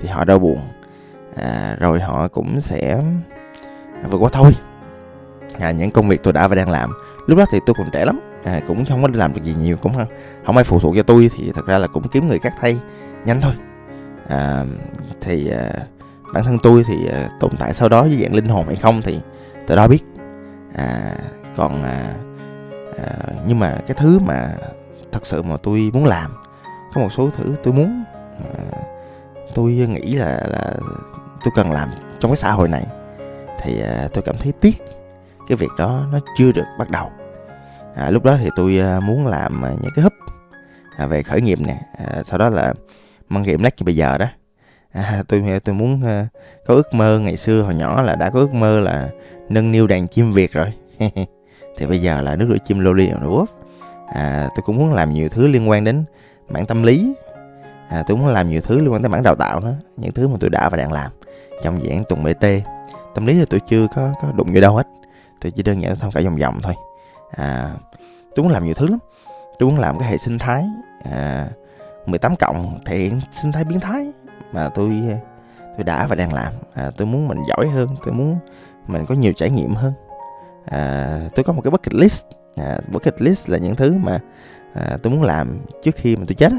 thì 0.01 0.09
họ 0.09 0.25
đau 0.25 0.39
buồn. 0.39 0.59
À, 1.37 1.77
rồi 1.81 2.01
họ 2.01 2.29
cũng 2.29 2.61
sẽ 2.61 3.03
à, 4.03 4.09
vượt 4.11 4.19
qua 4.19 4.31
thôi. 4.33 4.53
À, 5.59 5.71
những 5.71 5.91
công 5.91 6.09
việc 6.09 6.23
tôi 6.23 6.33
đã 6.33 6.49
và 6.49 6.55
đang 6.55 6.71
làm. 6.71 6.93
Lúc 7.27 7.39
đó 7.39 7.45
thì 7.53 7.59
tôi 7.67 7.75
còn 7.79 7.91
trẻ 7.93 8.05
lắm 8.05 8.21
à, 8.45 8.61
cũng 8.67 8.85
không 8.85 9.03
có 9.03 9.09
làm 9.13 9.33
được 9.33 9.43
gì 9.43 9.55
nhiều 9.61 9.77
cũng 9.77 9.95
không, 9.95 10.07
không 10.47 10.57
ai 10.57 10.65
phụ 10.65 10.79
thuộc 10.79 10.95
cho 10.97 11.03
tôi 11.03 11.31
thì 11.37 11.51
thật 11.55 11.67
ra 11.67 11.79
là 11.79 11.87
cũng 11.87 12.09
kiếm 12.09 12.29
người 12.29 12.39
khác 12.39 12.55
thay 12.61 12.79
nhanh 13.25 13.41
thôi. 13.41 13.53
À, 14.29 14.65
thì 15.21 15.51
à, 15.51 15.71
bản 16.35 16.45
thân 16.45 16.59
tôi 16.63 16.85
thì 16.89 17.09
à, 17.09 17.29
tồn 17.41 17.57
tại 17.59 17.75
sau 17.75 17.89
đó 17.89 18.03
với 18.03 18.19
dạng 18.23 18.35
linh 18.35 18.49
hồn 18.49 18.67
hay 18.67 18.77
không 18.77 19.03
thì 19.03 19.21
từ 19.67 19.77
đó 19.77 19.89
biết. 19.89 20.05
À, 20.75 21.15
còn 21.57 21.83
à, 21.83 22.15
à, 22.99 23.13
nhưng 23.47 23.59
mà 23.59 23.79
cái 23.87 23.97
thứ 24.01 24.19
mà 24.19 24.49
thật 25.13 25.27
sự 25.27 25.43
mà 25.43 25.57
tôi 25.63 25.91
muốn 25.93 26.07
làm 26.07 26.31
có 26.95 27.01
một 27.01 27.13
số 27.13 27.31
thứ 27.31 27.57
tôi 27.63 27.75
muốn. 27.75 28.05
À, 28.39 28.79
tôi 29.55 29.73
nghĩ 29.73 30.15
là 30.15 30.41
là 30.47 30.75
tôi 31.45 31.53
cần 31.55 31.73
làm 31.73 31.89
trong 32.21 32.31
cái 32.31 32.37
xã 32.37 32.53
hội 32.53 32.69
này. 32.69 32.87
Thì 33.61 33.81
à, 33.81 34.09
tôi 34.13 34.23
cảm 34.23 34.37
thấy 34.37 34.53
tiếc 34.61 34.83
cái 35.49 35.57
việc 35.57 35.71
đó 35.79 36.07
nó 36.13 36.19
chưa 36.37 36.53
được 36.53 36.65
bắt 36.79 36.91
đầu. 36.91 37.11
À, 37.97 38.11
lúc 38.11 38.25
đó 38.25 38.37
thì 38.41 38.49
tôi 38.57 38.79
à, 38.79 39.01
muốn 39.01 39.27
làm 39.27 39.65
à, 39.65 39.71
những 39.83 39.93
cái 39.95 40.03
hub 40.03 40.13
à, 40.97 41.07
về 41.07 41.23
khởi 41.23 41.41
nghiệp 41.41 41.59
nè. 41.61 41.81
À, 41.99 42.23
sau 42.25 42.39
đó 42.39 42.49
là 42.49 42.75
mang 43.29 43.43
nghiệm 43.43 43.63
lách 43.63 43.75
như 43.79 43.85
bây 43.85 43.97
giờ 43.97 44.19
đó. 44.19 44.27
À, 44.93 45.23
tôi 45.29 45.61
tôi 45.65 45.75
muốn 45.75 46.03
à, 46.07 46.27
có 46.67 46.75
ước 46.75 46.95
mơ 46.95 47.19
ngày 47.19 47.37
xưa 47.37 47.63
hồi 47.63 47.75
nhỏ 47.75 48.03
là 48.03 48.15
đã 48.15 48.31
có 48.31 48.41
ước 48.41 48.55
mơ 48.55 48.81
là 48.81 49.09
nâng 49.49 49.73
niu 49.73 49.87
đàn 49.87 50.09
chim 50.09 50.33
việt 50.33 50.53
rồi. 50.53 50.73
Thì 51.79 51.87
bây 51.87 51.99
giờ 51.99 52.23
là 52.23 52.37
nước 52.37 52.47
rửa 52.51 52.59
chim 52.67 52.81
loli 52.81 53.09
ở 53.09 53.19
Úc 53.29 53.49
à, 54.13 54.49
tôi 54.55 54.63
cũng 54.63 54.77
muốn 54.77 54.93
làm 54.93 55.13
nhiều 55.13 55.29
thứ 55.29 55.49
liên 55.49 55.69
quan 55.69 55.85
đến 55.85 56.05
mảng 56.49 56.67
tâm 56.67 56.83
lý. 56.83 57.15
À, 57.89 58.05
tôi 58.07 58.17
muốn 58.17 58.27
làm 58.27 58.49
nhiều 58.49 58.61
thứ 58.61 58.79
liên 58.79 58.93
quan 58.93 59.03
tới 59.03 59.09
mảng 59.09 59.23
đào 59.23 59.35
tạo 59.35 59.61
đó 59.61 59.71
những 59.97 60.13
thứ 60.13 60.29
mà 60.29 60.37
tôi 60.41 60.51
đã 60.51 60.69
và 60.69 60.77
đang 60.77 60.93
làm 60.93 61.13
trong 61.63 61.83
dự 61.83 61.91
án 61.91 62.05
tuần 62.09 62.25
bt 62.25 62.47
tâm 63.15 63.27
lý 63.27 63.35
thì 63.35 63.45
tôi 63.51 63.61
chưa 63.69 63.87
có 63.97 64.13
có 64.23 64.29
đụng 64.37 64.51
vô 64.55 64.61
đâu 64.61 64.77
hết 64.77 64.87
tôi 65.41 65.53
chỉ 65.53 65.63
đơn 65.63 65.83
giản 65.83 65.97
tham 65.97 66.11
khảo 66.11 66.23
vòng 66.23 66.37
vòng 66.37 66.61
thôi. 66.63 66.75
À, 67.31 67.71
tôi 68.35 68.45
muốn 68.45 68.53
làm 68.53 68.65
nhiều 68.65 68.75
thứ 68.75 68.89
lắm. 68.89 68.99
Tôi 69.59 69.71
muốn 69.71 69.79
làm 69.81 69.99
cái 69.99 70.09
hệ 70.09 70.19
sinh 70.19 70.39
thái 70.39 70.65
à, 71.05 71.49
18 72.07 72.37
cộng 72.37 72.79
thể 72.85 72.97
hiện 72.99 73.21
sinh 73.43 73.53
thái 73.53 73.65
biến 73.65 73.81
thái 73.81 74.13
mà 74.53 74.69
tôi 74.69 75.03
tôi 75.77 75.85
đã 75.85 76.07
và 76.07 76.15
đang 76.15 76.35
làm. 76.35 76.53
À, 76.75 76.91
tôi 76.97 77.07
muốn 77.07 77.29
mình 77.29 77.39
giỏi 77.49 77.69
hơn 77.69 77.89
tôi 78.05 78.15
muốn 78.15 78.39
mình 78.87 79.07
có 79.07 79.15
nhiều 79.15 79.33
trải 79.33 79.51
nghiệm 79.51 79.75
hơn. 79.75 79.93
À, 80.65 81.21
tôi 81.35 81.45
có 81.45 81.53
một 81.53 81.61
cái 81.65 81.71
bucket 81.71 81.95
list. 81.95 82.25
À, 82.57 82.79
bucket 82.93 83.23
list 83.23 83.49
là 83.49 83.59
những 83.59 83.77
thứ 83.77 83.95
mà 84.03 84.19
à, 84.75 84.97
tôi 85.03 85.13
muốn 85.13 85.23
làm 85.23 85.59
trước 85.83 85.95
khi 85.97 86.17
mà 86.17 86.25
tôi 86.29 86.35
chết 86.35 86.53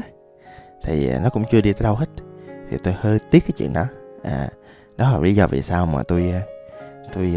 thì 0.84 1.08
à, 1.08 1.20
nó 1.22 1.30
cũng 1.30 1.44
chưa 1.50 1.60
đi 1.60 1.72
tới 1.72 1.84
đâu 1.84 1.94
hết. 1.94 2.06
Thì 2.70 2.76
tôi 2.84 2.94
hơi 2.98 3.18
tiếc 3.30 3.40
cái 3.40 3.52
chuyện 3.56 3.72
đó. 3.72 3.84
À, 4.22 4.48
đó 4.96 5.12
là 5.12 5.18
lý 5.18 5.34
do 5.34 5.46
vì 5.46 5.62
sao 5.62 5.86
mà 5.86 6.02
tôi 6.08 6.32
à, 6.32 6.40
tôi 7.12 7.34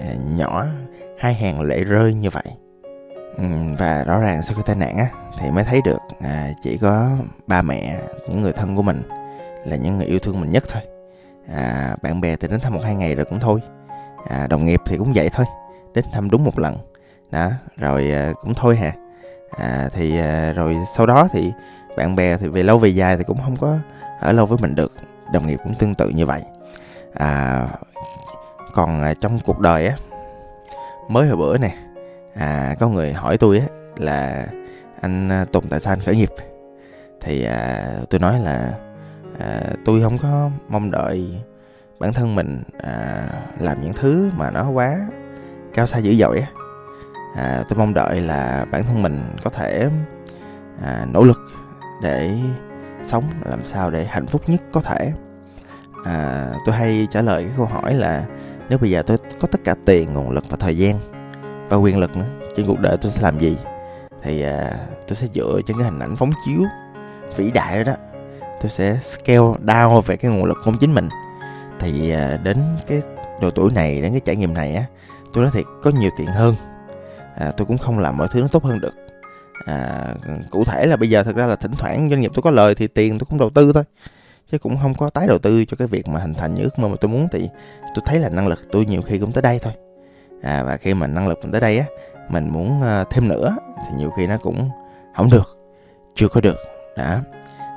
à, 0.00 0.14
nhỏ 0.36 0.66
hai 1.18 1.34
hàng 1.34 1.60
lệ 1.60 1.84
rơi 1.84 2.14
như 2.14 2.30
vậy. 2.30 2.44
Ừ, 3.36 3.44
và 3.78 4.04
rõ 4.04 4.20
ràng 4.20 4.42
sau 4.42 4.56
khi 4.56 4.62
tai 4.66 4.76
nạn 4.76 4.96
á 4.96 5.08
thì 5.38 5.50
mới 5.50 5.64
thấy 5.64 5.80
được 5.84 5.98
à, 6.20 6.52
chỉ 6.62 6.78
có 6.78 7.10
ba 7.46 7.62
mẹ 7.62 7.98
những 8.28 8.42
người 8.42 8.52
thân 8.52 8.76
của 8.76 8.82
mình 8.82 9.02
là 9.64 9.76
những 9.76 9.96
người 9.96 10.06
yêu 10.06 10.18
thương 10.18 10.40
mình 10.40 10.50
nhất 10.50 10.64
thôi. 10.68 10.82
À, 11.54 11.96
bạn 12.02 12.20
bè 12.20 12.36
thì 12.36 12.48
đến 12.48 12.60
thăm 12.60 12.74
một 12.74 12.80
hai 12.84 12.94
ngày 12.94 13.14
rồi 13.14 13.24
cũng 13.24 13.40
thôi. 13.40 13.60
À, 14.28 14.46
đồng 14.46 14.64
nghiệp 14.64 14.80
thì 14.86 14.96
cũng 14.96 15.12
vậy 15.14 15.28
thôi 15.32 15.46
đến 15.94 16.04
thăm 16.12 16.30
đúng 16.30 16.44
một 16.44 16.58
lần. 16.58 16.76
Đó 17.30 17.50
rồi 17.76 18.10
à, 18.12 18.32
cũng 18.40 18.54
thôi 18.54 18.76
hà 18.76 18.92
à, 19.50 19.88
thì 19.92 20.18
à, 20.18 20.52
rồi 20.52 20.76
sau 20.96 21.06
đó 21.06 21.28
thì 21.32 21.52
bạn 21.96 22.16
bè 22.16 22.36
thì 22.36 22.48
về 22.48 22.62
lâu 22.62 22.78
về 22.78 22.88
dài 22.88 23.16
thì 23.16 23.24
cũng 23.24 23.38
không 23.44 23.56
có 23.56 23.76
ở 24.20 24.32
lâu 24.32 24.46
với 24.46 24.58
mình 24.60 24.74
được. 24.74 24.92
Đồng 25.32 25.46
nghiệp 25.46 25.60
cũng 25.64 25.74
tương 25.74 25.94
tự 25.94 26.08
như 26.08 26.26
vậy. 26.26 26.42
À, 27.14 27.66
còn 28.72 29.02
à, 29.02 29.14
trong 29.20 29.38
cuộc 29.44 29.58
đời 29.58 29.86
á 29.86 29.96
mới 31.08 31.28
hồi 31.28 31.36
bữa 31.36 31.58
nè 31.58 31.76
à, 32.34 32.74
có 32.78 32.88
người 32.88 33.12
hỏi 33.12 33.38
tôi 33.38 33.58
á 33.58 33.66
là 33.96 34.46
anh 35.00 35.28
à, 35.28 35.44
Tùng 35.52 35.68
tại 35.68 35.80
sao 35.80 35.92
anh 35.92 36.00
khởi 36.00 36.16
nghiệp? 36.16 36.30
Thì 37.20 37.44
à, 37.44 37.90
tôi 38.10 38.20
nói 38.20 38.38
là 38.44 38.72
à, 39.38 39.60
tôi 39.84 40.02
không 40.02 40.18
có 40.18 40.50
mong 40.68 40.90
đợi 40.90 41.40
bản 41.98 42.12
thân 42.12 42.34
mình 42.34 42.62
à, 42.82 43.26
làm 43.58 43.82
những 43.82 43.92
thứ 43.92 44.30
mà 44.36 44.50
nó 44.50 44.70
quá 44.70 44.98
cao 45.74 45.86
xa 45.86 45.98
dữ 45.98 46.14
dội 46.14 46.40
á 46.40 46.46
à, 47.38 47.64
tôi 47.68 47.78
mong 47.78 47.94
đợi 47.94 48.20
là 48.20 48.66
bản 48.70 48.84
thân 48.84 49.02
mình 49.02 49.20
có 49.44 49.50
thể 49.50 49.88
à, 50.82 51.06
nỗ 51.12 51.24
lực 51.24 51.40
để 52.02 52.30
sống 53.04 53.24
làm 53.44 53.64
sao 53.64 53.90
để 53.90 54.04
hạnh 54.04 54.26
phúc 54.26 54.42
nhất 54.46 54.62
có 54.72 54.80
thể. 54.80 55.12
À, 56.04 56.46
tôi 56.66 56.74
hay 56.74 57.06
trả 57.10 57.22
lời 57.22 57.44
cái 57.44 57.52
câu 57.56 57.66
hỏi 57.66 57.94
là 57.94 58.24
nếu 58.68 58.78
bây 58.78 58.90
giờ 58.90 59.02
tôi 59.02 59.18
có 59.40 59.48
tất 59.52 59.60
cả 59.64 59.74
tiền 59.84 60.12
nguồn 60.12 60.30
lực 60.30 60.44
và 60.50 60.56
thời 60.60 60.76
gian 60.76 60.98
và 61.68 61.76
quyền 61.76 61.98
lực 61.98 62.16
nữa 62.16 62.26
trên 62.56 62.66
cuộc 62.66 62.80
đời 62.80 62.96
tôi 63.00 63.12
sẽ 63.12 63.22
làm 63.22 63.38
gì? 63.38 63.56
Thì 64.22 64.42
à, 64.42 64.76
tôi 65.08 65.16
sẽ 65.16 65.26
dựa 65.34 65.60
trên 65.66 65.76
cái 65.76 65.84
hình 65.84 65.98
ảnh 65.98 66.16
phóng 66.16 66.30
chiếu 66.46 66.60
vĩ 67.36 67.50
đại 67.50 67.84
đó, 67.84 67.92
tôi 68.60 68.70
sẽ 68.70 68.98
scale 69.02 69.38
down 69.66 70.00
về 70.00 70.16
cái 70.16 70.30
nguồn 70.30 70.44
lực 70.44 70.58
của 70.64 70.72
chính 70.80 70.94
mình. 70.94 71.08
Thì 71.80 72.10
à, 72.10 72.38
đến 72.42 72.58
cái 72.86 73.02
độ 73.40 73.50
tuổi 73.50 73.72
này 73.72 74.02
đến 74.02 74.10
cái 74.10 74.20
trải 74.20 74.36
nghiệm 74.36 74.54
này 74.54 74.74
á 74.74 74.84
tôi 75.32 75.44
nói 75.44 75.52
thiệt 75.54 75.64
có 75.82 75.90
nhiều 75.90 76.10
tiền 76.16 76.26
hơn 76.26 76.54
à, 77.38 77.52
tôi 77.56 77.66
cũng 77.66 77.78
không 77.78 77.98
làm 77.98 78.16
mọi 78.16 78.28
thứ 78.30 78.40
nó 78.40 78.48
tốt 78.48 78.64
hơn 78.64 78.80
được. 78.80 78.94
À, 79.66 80.14
cụ 80.50 80.64
thể 80.64 80.86
là 80.86 80.96
bây 80.96 81.10
giờ 81.10 81.22
thực 81.22 81.36
ra 81.36 81.46
là 81.46 81.56
thỉnh 81.56 81.72
thoảng 81.78 82.10
doanh 82.10 82.20
nghiệp 82.20 82.30
tôi 82.34 82.42
có 82.42 82.50
lời 82.50 82.74
thì 82.74 82.86
tiền 82.86 83.18
tôi 83.18 83.26
cũng 83.30 83.38
đầu 83.38 83.50
tư 83.50 83.72
thôi 83.72 83.84
chứ 84.50 84.58
cũng 84.58 84.76
không 84.82 84.94
có 84.94 85.10
tái 85.10 85.26
đầu 85.28 85.38
tư 85.38 85.64
cho 85.64 85.76
cái 85.76 85.88
việc 85.88 86.08
mà 86.08 86.20
hình 86.20 86.34
thành 86.34 86.54
những 86.54 86.64
ước 86.64 86.78
mơ 86.78 86.88
mà 86.88 86.96
tôi 87.00 87.10
muốn. 87.10 87.28
Thì 87.32 87.48
tôi 87.94 88.02
thấy 88.06 88.18
là 88.18 88.28
năng 88.28 88.48
lực 88.48 88.58
tôi 88.72 88.84
nhiều 88.84 89.02
khi 89.02 89.18
cũng 89.18 89.32
tới 89.32 89.42
đây 89.42 89.58
thôi. 89.62 89.72
À, 90.42 90.62
và 90.62 90.76
khi 90.76 90.94
mà 90.94 91.06
năng 91.06 91.28
lực 91.28 91.38
mình 91.42 91.52
tới 91.52 91.60
đây 91.60 91.78
á 91.78 91.84
mình 92.28 92.48
muốn 92.48 92.82
à, 92.82 93.04
thêm 93.10 93.28
nữa 93.28 93.56
thì 93.76 93.94
nhiều 93.98 94.10
khi 94.10 94.26
nó 94.26 94.38
cũng 94.38 94.70
không 95.16 95.30
được 95.30 95.58
chưa 96.14 96.28
có 96.28 96.40
được. 96.40 96.56
Đó. 96.96 97.18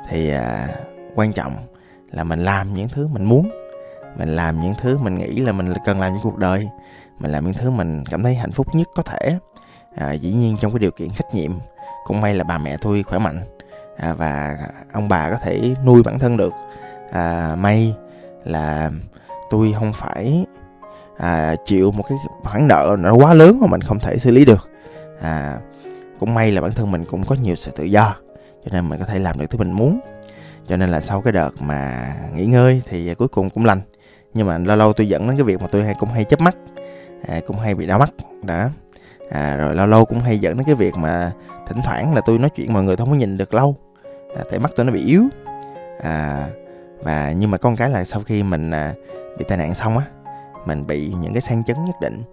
Thì 0.10 0.30
à, 0.30 0.70
quan 1.16 1.34
trọng 1.34 1.56
là 2.12 2.24
mình 2.24 2.44
làm 2.44 2.74
những 2.74 2.90
thứ 2.90 3.08
mình 3.08 3.24
muốn 3.24 3.50
mình 4.18 4.36
làm 4.36 4.62
những 4.62 4.74
thứ 4.82 4.98
mình 4.98 5.18
nghĩ 5.18 5.40
là 5.40 5.52
mình 5.52 5.74
cần 5.86 6.00
làm 6.00 6.14
trong 6.14 6.24
cuộc 6.24 6.38
đời 6.38 6.68
mình 7.20 7.32
làm 7.32 7.46
những 7.46 7.54
thứ 7.54 7.70
mình 7.70 8.04
cảm 8.10 8.24
thấy 8.24 8.36
hạnh 8.36 8.52
phúc 8.52 8.68
nhất 8.76 8.88
có 8.96 9.04
thể 9.04 9.38
à, 9.96 10.14
dĩ 10.14 10.34
nhiên 10.34 10.58
trong 10.62 10.72
cái 10.72 10.80
điều 10.80 10.92
kiện 10.92 11.10
trách 11.10 11.36
nhiệm 11.36 11.52
cũng 12.04 12.22
may 12.22 12.36
là 12.36 12.44
bà 12.44 12.58
mẹ 12.58 12.78
tôi 12.82 13.04
khỏe 13.04 13.20
mạnh 13.20 13.42
à, 13.98 14.14
và 14.14 14.58
ông 14.94 15.08
bà 15.08 15.30
có 15.30 15.38
thể 15.38 15.76
nuôi 15.86 16.04
bản 16.04 16.20
thân 16.20 16.38
được. 16.38 16.54
À, 17.12 17.56
may 17.60 17.96
là 18.44 18.92
tôi 19.50 19.74
không 19.80 19.94
phải 19.94 20.46
à, 21.18 21.56
chịu 21.66 21.92
một 21.92 22.04
cái 22.10 22.18
khoản 22.44 22.68
nợ 22.68 22.96
nó 23.00 23.14
quá 23.14 23.34
lớn 23.34 23.58
mà 23.62 23.68
mình 23.68 23.82
không 23.82 24.00
thể 24.00 24.18
xử 24.18 24.32
lý 24.32 24.46
được. 24.46 24.70
À, 25.22 25.58
cũng 26.20 26.34
may 26.34 26.52
là 26.52 26.62
bản 26.62 26.72
thân 26.72 26.92
mình 26.92 27.06
cũng 27.06 27.24
có 27.26 27.36
nhiều 27.36 27.56
sự 27.56 27.72
tự 27.72 27.84
do 27.84 28.16
cho 28.66 28.70
nên 28.72 28.90
mình 28.90 29.00
có 29.00 29.06
thể 29.06 29.20
làm 29.20 29.40
được 29.40 29.46
thứ 29.50 29.58
mình 29.58 29.72
muốn. 29.72 30.00
Cho 30.68 30.78
nên 30.78 30.90
là 30.90 31.02
sau 31.02 31.22
cái 31.22 31.34
đợt 31.34 31.50
mà 31.60 32.14
nghỉ 32.36 32.46
ngơi 32.46 32.82
thì 32.86 33.14
cuối 33.14 33.28
cùng 33.28 33.50
cũng 33.50 33.66
lành. 33.66 33.82
Nhưng 34.34 34.48
mà 34.48 34.58
lâu 34.58 34.78
lâu 34.78 34.94
tôi 34.94 35.08
dẫn 35.08 35.28
đến 35.28 35.38
cái 35.38 35.44
việc 35.44 35.62
mà 35.62 35.68
tôi 35.68 35.84
hay 35.86 35.94
cũng 36.00 36.10
hay 36.10 36.24
chớp 36.24 36.42
mắt 36.42 36.56
à, 37.28 37.40
cũng 37.48 37.60
hay 37.60 37.76
bị 37.76 37.88
đau 37.88 38.00
mắt 38.00 38.14
đó 38.44 38.70
à, 39.32 39.56
rồi 39.56 39.76
lâu 39.76 39.88
lâu 39.88 40.06
cũng 40.06 40.20
hay 40.20 40.40
dẫn 40.40 40.58
đến 40.58 40.66
cái 40.66 40.76
việc 40.76 40.96
mà 40.96 41.32
thỉnh 41.68 41.78
thoảng 41.86 42.16
là 42.16 42.22
tôi 42.22 42.40
nói 42.40 42.50
chuyện 42.50 42.74
mọi 42.74 42.84
người 42.84 42.96
không 42.96 43.10
có 43.10 43.16
nhìn 43.16 43.38
được 43.38 43.54
lâu. 43.54 43.76
À, 44.38 44.44
tại 44.50 44.60
mắt 44.60 44.72
tôi 44.76 44.86
nó 44.86 44.92
bị 44.92 45.06
yếu. 45.06 45.24
À, 46.04 46.48
và 47.00 47.34
nhưng 47.38 47.52
mà 47.52 47.58
con 47.58 47.76
cái 47.76 47.90
là 47.90 48.04
sau 48.04 48.22
khi 48.22 48.44
mình 48.44 48.72
à, 48.72 48.94
bị 49.38 49.46
tai 49.48 49.58
nạn 49.58 49.74
xong 49.74 49.98
á 49.98 50.06
mình 50.66 50.88
bị 50.88 51.14
những 51.22 51.34
cái 51.34 51.42
sang 51.42 51.64
chấn 51.64 51.86
nhất 51.86 51.96
định 52.02 52.24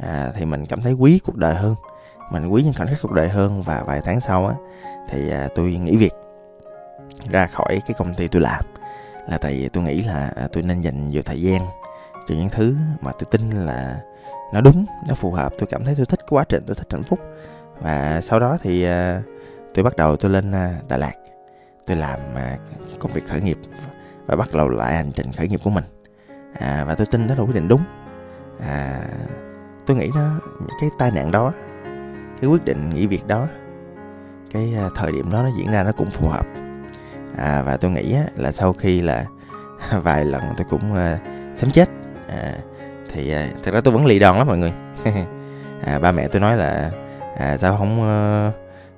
à, 0.00 0.32
thì 0.34 0.44
mình 0.44 0.66
cảm 0.66 0.82
thấy 0.82 0.92
quý 0.92 1.20
cuộc 1.24 1.36
đời 1.36 1.54
hơn. 1.54 1.74
Mình 2.30 2.48
quý 2.48 2.62
những 2.62 2.72
khoảnh 2.76 2.88
khắc 2.88 2.98
cuộc 3.02 3.12
đời 3.12 3.28
hơn 3.28 3.62
và 3.62 3.82
vài 3.86 4.00
tháng 4.04 4.20
sau 4.20 4.46
á 4.46 4.54
thì 5.08 5.30
à, 5.30 5.48
tôi 5.54 5.72
nghỉ 5.72 5.96
việc 5.96 6.12
ra 7.30 7.46
khỏi 7.46 7.80
cái 7.86 7.94
công 7.98 8.14
ty 8.14 8.28
tôi 8.28 8.42
làm. 8.42 8.64
Là 9.28 9.38
tại 9.38 9.52
vì 9.54 9.68
tôi 9.68 9.84
nghĩ 9.84 10.02
là 10.02 10.32
à, 10.36 10.48
tôi 10.52 10.62
nên 10.62 10.80
dành 10.80 11.08
nhiều 11.08 11.22
thời 11.24 11.42
gian 11.42 11.66
cho 12.28 12.34
những 12.34 12.48
thứ 12.50 12.76
mà 13.00 13.12
tôi 13.12 13.28
tin 13.30 13.50
là 13.50 14.00
nó 14.52 14.60
đúng 14.60 14.86
nó 15.08 15.14
phù 15.14 15.30
hợp. 15.30 15.52
Tôi 15.58 15.66
cảm 15.70 15.84
thấy 15.84 15.94
tôi 15.96 16.06
thích 16.06 16.20
quá 16.28 16.44
trình 16.48 16.62
tôi 16.66 16.74
thích 16.74 16.86
hạnh 16.90 17.04
phúc. 17.04 17.20
Và 17.80 18.20
sau 18.20 18.40
đó 18.40 18.58
thì 18.62 18.86
uh, 18.86 19.24
tôi 19.74 19.84
bắt 19.84 19.96
đầu 19.96 20.16
tôi 20.16 20.30
lên 20.30 20.50
uh, 20.50 20.88
Đà 20.88 20.96
Lạt. 20.96 21.14
Tôi 21.86 21.96
làm 21.96 22.20
uh, 22.34 22.98
công 22.98 23.12
việc 23.12 23.28
khởi 23.28 23.40
nghiệp 23.40 23.58
và 24.26 24.36
bắt 24.36 24.48
đầu 24.54 24.68
lại 24.68 24.94
hành 24.94 25.12
trình 25.12 25.32
khởi 25.32 25.48
nghiệp 25.48 25.60
của 25.64 25.70
mình. 25.70 25.84
À, 26.58 26.84
và 26.84 26.94
tôi 26.94 27.06
tin 27.06 27.28
đó 27.28 27.34
là 27.34 27.44
quyết 27.44 27.54
định 27.54 27.68
đúng. 27.68 27.82
À, 28.60 29.00
tôi 29.86 29.96
nghĩ 29.96 30.10
nó 30.14 30.40
cái 30.80 30.90
tai 30.98 31.10
nạn 31.10 31.30
đó 31.30 31.52
cái 32.40 32.50
quyết 32.50 32.64
định 32.64 32.90
nghỉ 32.90 33.06
việc 33.06 33.26
đó 33.26 33.46
cái 34.50 34.74
uh, 34.86 34.92
thời 34.94 35.12
điểm 35.12 35.30
đó 35.32 35.42
nó 35.42 35.50
diễn 35.58 35.70
ra 35.72 35.82
nó 35.82 35.92
cũng 35.92 36.10
phù 36.10 36.28
hợp. 36.28 36.46
À, 37.36 37.62
và 37.62 37.76
tôi 37.76 37.90
nghĩ 37.90 38.14
á, 38.14 38.24
là 38.36 38.52
sau 38.52 38.72
khi 38.72 39.00
là 39.00 39.24
vài 40.02 40.24
lần 40.24 40.42
tôi 40.56 40.66
cũng 40.70 40.92
uh, 40.92 41.20
sớm 41.58 41.70
chết 41.70 41.88
à, 42.28 42.58
thì 43.12 43.32
à, 43.32 43.48
thật 43.62 43.74
ra 43.74 43.80
tôi 43.80 43.94
vẫn 43.94 44.06
lì 44.06 44.18
đòn 44.18 44.36
lắm 44.36 44.46
mọi 44.46 44.58
người. 44.58 44.72
À, 45.84 45.98
ba 45.98 46.12
mẹ 46.12 46.28
tôi 46.28 46.40
nói 46.40 46.56
là 46.56 46.90
à, 47.38 47.58
sao 47.58 47.76
không 47.76 48.02
à, 48.02 48.52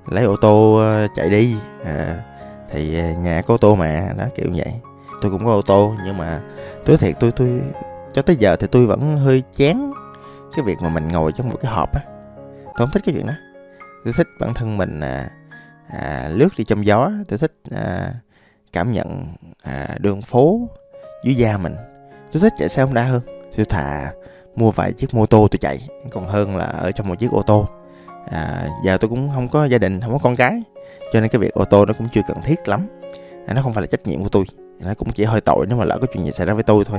lấy 0.07 0.25
ô 0.25 0.37
tô 0.37 0.79
à, 0.79 1.07
chạy 1.17 1.31
đi. 1.31 1.57
À, 1.85 2.17
thì 2.71 3.01
à, 3.01 3.13
nhà 3.13 3.43
có 3.43 3.55
ô 3.55 3.57
tô 3.57 3.75
mà 3.75 4.09
đó 4.19 4.25
kiểu 4.37 4.47
vậy. 4.57 4.73
Tôi 5.21 5.31
cũng 5.31 5.45
có 5.45 5.51
ô 5.51 5.63
tô 5.63 5.95
nhưng 6.05 6.19
mà 6.19 6.41
tôi 6.85 6.97
thiệt 6.97 7.15
tôi 7.21 7.31
tôi 7.31 7.61
cho 8.13 8.23
tới 8.23 8.37
giờ 8.37 8.57
thì 8.57 8.67
tôi 8.67 8.87
vẫn 8.87 9.17
hơi 9.17 9.43
chán 9.57 9.93
cái 10.57 10.65
việc 10.65 10.79
mà 10.81 10.89
mình 10.89 11.09
ngồi 11.09 11.33
trong 11.33 11.49
một 11.49 11.57
cái 11.63 11.73
hộp 11.73 11.95
á. 11.95 12.01
Tôi 12.65 12.75
không 12.75 12.91
thích 12.93 13.03
cái 13.07 13.15
chuyện 13.15 13.27
đó. 13.27 13.35
Tôi 14.05 14.13
thích 14.17 14.27
bản 14.41 14.55
thân 14.55 14.77
mình 14.77 15.01
à, 15.01 15.31
à, 15.89 16.29
lướt 16.33 16.49
đi 16.59 16.65
trong 16.65 16.87
gió. 16.87 17.11
Tôi 17.29 17.39
thích 17.39 17.53
à, 17.71 18.15
cảm 18.73 18.93
nhận 18.93 19.27
à, 19.63 19.89
đường 19.99 20.23
phố 20.23 20.69
dưới 21.25 21.35
da 21.35 21.59
mình. 21.59 21.77
Tôi 22.33 22.41
thích 22.41 22.53
chạy 22.59 22.69
xe 22.69 22.83
Honda 22.83 23.03
hơn 23.03 23.42
tôi 23.57 23.65
thà 23.65 24.13
mua 24.57 24.71
vài 24.71 24.93
chiếc 24.93 25.15
mô 25.15 25.27
tô 25.27 25.49
tôi 25.51 25.59
chạy 25.59 25.89
còn 26.11 26.29
hơn 26.29 26.57
là 26.57 26.65
ở 26.65 26.93
trong 26.93 27.09
một 27.09 27.15
chiếc 27.19 27.31
ô 27.31 27.43
tô. 27.43 27.67
À, 28.31 28.69
giờ 28.85 28.97
tôi 28.97 29.09
cũng 29.09 29.31
không 29.35 29.49
có 29.49 29.65
gia 29.65 29.79
đình 29.79 30.01
không 30.01 30.13
có 30.13 30.19
con 30.23 30.37
cái 30.37 30.63
cho 31.13 31.21
nên 31.21 31.29
cái 31.29 31.41
việc 31.41 31.55
ô 31.55 31.65
tô 31.65 31.87
nó 31.87 31.93
cũng 31.99 32.09
chưa 32.13 32.21
cần 32.29 32.37
thiết 32.45 32.69
lắm. 32.69 32.87
À, 33.47 33.55
nó 33.55 33.63
không 33.63 33.73
phải 33.73 33.83
là 33.83 33.87
trách 33.87 34.07
nhiệm 34.07 34.23
của 34.23 34.29
tôi 34.29 34.45
nó 34.81 34.95
cũng 34.95 35.11
chỉ 35.13 35.25
hơi 35.25 35.41
tội 35.41 35.67
nếu 35.67 35.79
mà 35.79 35.85
lỡ 35.85 35.99
có 36.01 36.07
chuyện 36.13 36.25
gì 36.25 36.31
xảy 36.31 36.47
ra 36.47 36.55
với 36.55 36.63
tôi 36.63 36.85
thôi. 36.85 36.99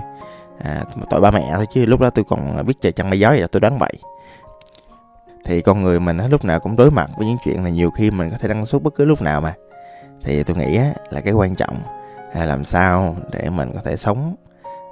À, 0.63 0.83
tội 1.09 1.21
ba 1.21 1.31
mẹ 1.31 1.51
thôi 1.55 1.65
chứ 1.73 1.85
lúc 1.85 1.99
đó 1.99 2.09
tôi 2.09 2.25
còn 2.29 2.65
biết 2.65 2.73
trời 2.81 2.91
chăn 2.91 3.09
mây 3.09 3.19
gió 3.19 3.29
vậy 3.29 3.41
là 3.41 3.47
tôi 3.47 3.59
đoán 3.59 3.77
vậy. 3.77 3.93
Thì 5.45 5.61
con 5.61 5.81
người 5.81 5.99
mình 5.99 6.17
lúc 6.17 6.45
nào 6.45 6.59
cũng 6.59 6.75
đối 6.75 6.91
mặt 6.91 7.09
với 7.17 7.27
những 7.27 7.37
chuyện 7.45 7.63
là 7.63 7.69
nhiều 7.69 7.91
khi 7.91 8.11
mình 8.11 8.29
có 8.29 8.37
thể 8.37 8.47
đăng 8.47 8.65
xuất 8.65 8.83
bất 8.83 8.95
cứ 8.95 9.05
lúc 9.05 9.21
nào 9.21 9.41
mà. 9.41 9.53
Thì 10.23 10.43
tôi 10.43 10.57
nghĩ 10.57 10.79
là 11.09 11.21
cái 11.21 11.33
quan 11.33 11.55
trọng 11.55 11.81
là 12.35 12.45
làm 12.45 12.63
sao 12.63 13.15
để 13.31 13.49
mình 13.49 13.71
có 13.73 13.79
thể 13.83 13.95
sống 13.95 14.35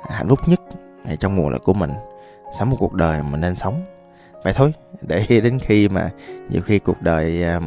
hạnh 0.10 0.30
phúc 0.30 0.40
nhất 0.46 0.60
trong 1.20 1.36
nguồn 1.36 1.50
lực 1.50 1.64
của 1.64 1.74
mình 1.74 1.92
sống 2.52 2.70
một 2.70 2.78
cuộc 2.80 2.94
đời 2.94 3.24
mình 3.24 3.42
nên 3.42 3.56
sống. 3.56 3.84
Vậy 4.44 4.54
thôi 4.54 4.74
để 5.02 5.26
đến 5.44 5.60
khi 5.60 5.90
mà 5.90 6.10
nhiều 6.50 6.62
khi 6.62 6.80
cuộc 6.80 7.02
đời 7.02 7.44
à, 7.44 7.60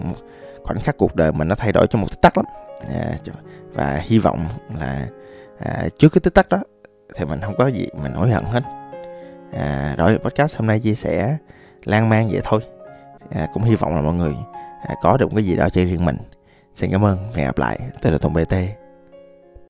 khoảnh 0.63 0.81
khắc 0.81 0.97
cuộc 0.97 1.15
đời 1.15 1.33
mình 1.33 1.49
nó 1.49 1.55
thay 1.55 1.73
đổi 1.73 1.87
trong 1.87 2.03
một 2.03 2.09
tích 2.11 2.21
tắc 2.21 2.39
lắm. 2.39 2.47
À, 2.95 3.19
và 3.73 4.03
hy 4.05 4.19
vọng 4.19 4.49
là 4.79 5.07
à, 5.59 5.89
trước 5.99 6.09
cái 6.09 6.21
tích 6.21 6.35
tắc 6.35 6.49
đó 6.49 6.59
thì 7.15 7.25
mình 7.25 7.41
không 7.41 7.55
có 7.59 7.67
gì 7.67 7.89
mình 8.03 8.13
hối 8.13 8.31
hận 8.31 8.45
hết. 8.45 8.63
À, 9.53 9.95
rồi 9.99 10.19
podcast 10.19 10.57
hôm 10.57 10.67
nay 10.67 10.81
chia 10.81 10.95
sẻ 10.95 11.37
lan 11.85 12.09
man 12.09 12.29
vậy 12.31 12.41
thôi. 12.45 12.61
À, 13.31 13.49
cũng 13.53 13.63
hy 13.63 13.75
vọng 13.75 13.95
là 13.95 14.01
mọi 14.01 14.15
người 14.15 14.35
à, 14.89 14.95
có 15.03 15.17
được 15.17 15.29
cái 15.35 15.45
gì 15.45 15.57
đó 15.57 15.69
cho 15.69 15.85
riêng 15.85 16.05
mình. 16.05 16.17
Xin 16.75 16.91
cảm 16.91 17.05
ơn 17.05 17.17
và 17.31 17.37
hẹn 17.37 17.47
gặp 17.47 17.59
lại. 17.59 17.79
Tôi 18.03 18.13
là 18.13 18.19
tùng 18.19 18.33
bt 18.33 18.84